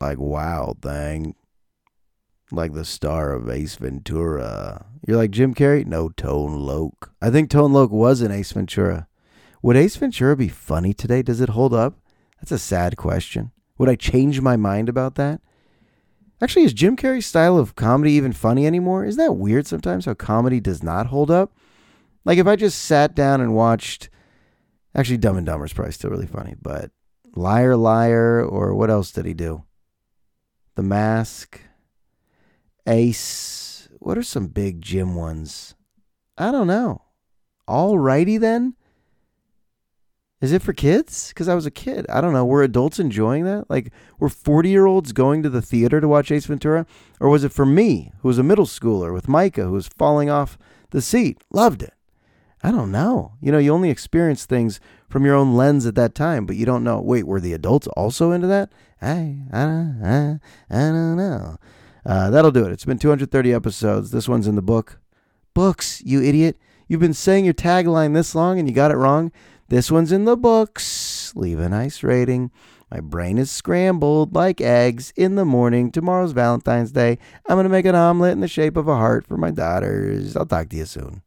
Like 0.00 0.18
Wild 0.18 0.82
Thing 0.82 1.34
like 2.52 2.72
the 2.72 2.84
star 2.84 3.32
of 3.32 3.48
Ace 3.48 3.76
Ventura. 3.76 4.86
You're 5.06 5.16
like 5.16 5.30
Jim 5.30 5.54
Carrey? 5.54 5.84
No, 5.84 6.08
Tone 6.10 6.54
Loc. 6.60 7.12
I 7.20 7.30
think 7.30 7.50
Tone 7.50 7.72
Loc 7.72 7.90
was 7.90 8.22
in 8.22 8.30
Ace 8.30 8.52
Ventura. 8.52 9.08
Would 9.62 9.76
Ace 9.76 9.96
Ventura 9.96 10.36
be 10.36 10.48
funny 10.48 10.92
today? 10.94 11.22
Does 11.22 11.40
it 11.40 11.50
hold 11.50 11.74
up? 11.74 11.98
That's 12.40 12.52
a 12.52 12.58
sad 12.58 12.96
question. 12.96 13.52
Would 13.78 13.88
I 13.88 13.96
change 13.96 14.40
my 14.40 14.56
mind 14.56 14.88
about 14.88 15.16
that? 15.16 15.40
Actually, 16.40 16.64
is 16.64 16.74
Jim 16.74 16.96
Carrey's 16.96 17.26
style 17.26 17.58
of 17.58 17.74
comedy 17.74 18.12
even 18.12 18.32
funny 18.32 18.66
anymore? 18.66 19.04
Is 19.04 19.16
that 19.16 19.36
weird 19.36 19.66
sometimes 19.66 20.04
how 20.04 20.14
comedy 20.14 20.60
does 20.60 20.82
not 20.82 21.06
hold 21.06 21.30
up? 21.30 21.56
Like 22.24 22.38
if 22.38 22.46
I 22.46 22.56
just 22.56 22.82
sat 22.82 23.14
down 23.14 23.40
and 23.40 23.54
watched 23.54 24.10
actually 24.94 25.16
Dumb 25.16 25.36
and 25.36 25.46
Dumber 25.46 25.64
is 25.64 25.72
probably 25.72 25.92
still 25.92 26.10
really 26.10 26.26
funny, 26.26 26.54
but 26.60 26.90
Liar 27.34 27.76
Liar 27.76 28.44
or 28.44 28.74
what 28.74 28.90
else 28.90 29.12
did 29.12 29.24
he 29.24 29.34
do? 29.34 29.64
The 30.74 30.82
Mask. 30.82 31.60
Ace. 32.86 33.88
What 33.98 34.18
are 34.18 34.22
some 34.22 34.48
big 34.48 34.80
Jim 34.80 35.14
ones? 35.14 35.74
I 36.38 36.52
don't 36.52 36.66
know. 36.66 37.02
Alrighty 37.68 38.38
then. 38.38 38.74
Is 40.40 40.52
it 40.52 40.62
for 40.62 40.74
kids? 40.74 41.28
Because 41.28 41.48
I 41.48 41.54
was 41.54 41.64
a 41.64 41.70
kid. 41.70 42.06
I 42.10 42.20
don't 42.20 42.34
know. 42.34 42.44
Were 42.44 42.62
adults 42.62 42.98
enjoying 42.98 43.44
that? 43.44 43.70
Like, 43.70 43.90
were 44.18 44.28
40 44.28 44.68
year 44.68 44.86
olds 44.86 45.12
going 45.12 45.42
to 45.42 45.48
the 45.48 45.62
theater 45.62 46.00
to 46.00 46.08
watch 46.08 46.30
Ace 46.30 46.46
Ventura? 46.46 46.86
Or 47.20 47.30
was 47.30 47.42
it 47.42 47.52
for 47.52 47.64
me, 47.64 48.12
who 48.20 48.28
was 48.28 48.38
a 48.38 48.42
middle 48.42 48.66
schooler 48.66 49.12
with 49.14 49.28
Micah, 49.28 49.64
who 49.64 49.72
was 49.72 49.88
falling 49.88 50.28
off 50.28 50.58
the 50.90 51.00
seat? 51.00 51.42
Loved 51.50 51.82
it. 51.82 51.94
I 52.62 52.70
don't 52.70 52.92
know. 52.92 53.32
You 53.40 53.50
know, 53.50 53.58
you 53.58 53.72
only 53.72 53.90
experience 53.90 54.44
things 54.44 54.78
from 55.08 55.24
your 55.24 55.34
own 55.34 55.56
lens 55.56 55.86
at 55.86 55.94
that 55.94 56.14
time, 56.14 56.46
but 56.46 56.56
you 56.56 56.66
don't 56.66 56.84
know. 56.84 57.00
Wait, 57.00 57.26
were 57.26 57.40
the 57.40 57.52
adults 57.52 57.86
also 57.88 58.32
into 58.32 58.46
that? 58.46 58.70
I, 59.00 59.38
I, 59.52 59.62
I, 59.62 60.38
I 60.70 60.78
don't 60.90 61.16
know. 61.16 61.56
Uh, 62.06 62.30
that'll 62.30 62.52
do 62.52 62.64
it. 62.64 62.72
It's 62.72 62.84
been 62.84 62.98
230 62.98 63.52
episodes. 63.52 64.12
This 64.12 64.28
one's 64.28 64.46
in 64.46 64.54
the 64.54 64.62
book. 64.62 65.00
Books, 65.54 66.00
you 66.04 66.22
idiot. 66.22 66.56
You've 66.86 67.00
been 67.00 67.14
saying 67.14 67.44
your 67.44 67.54
tagline 67.54 68.14
this 68.14 68.34
long 68.34 68.58
and 68.58 68.68
you 68.68 68.74
got 68.74 68.92
it 68.92 68.96
wrong. 68.96 69.32
This 69.68 69.90
one's 69.90 70.12
in 70.12 70.24
the 70.24 70.36
books. 70.36 71.32
Leave 71.34 71.58
a 71.58 71.68
nice 71.68 72.04
rating. 72.04 72.52
My 72.92 73.00
brain 73.00 73.38
is 73.38 73.50
scrambled 73.50 74.32
like 74.32 74.60
eggs 74.60 75.12
in 75.16 75.34
the 75.34 75.44
morning. 75.44 75.90
Tomorrow's 75.90 76.30
Valentine's 76.30 76.92
Day. 76.92 77.18
I'm 77.48 77.56
going 77.56 77.64
to 77.64 77.70
make 77.70 77.86
an 77.86 77.96
omelet 77.96 78.32
in 78.32 78.40
the 78.40 78.46
shape 78.46 78.76
of 78.76 78.86
a 78.86 78.94
heart 78.94 79.26
for 79.26 79.36
my 79.36 79.50
daughters. 79.50 80.36
I'll 80.36 80.46
talk 80.46 80.68
to 80.68 80.76
you 80.76 80.84
soon. 80.84 81.22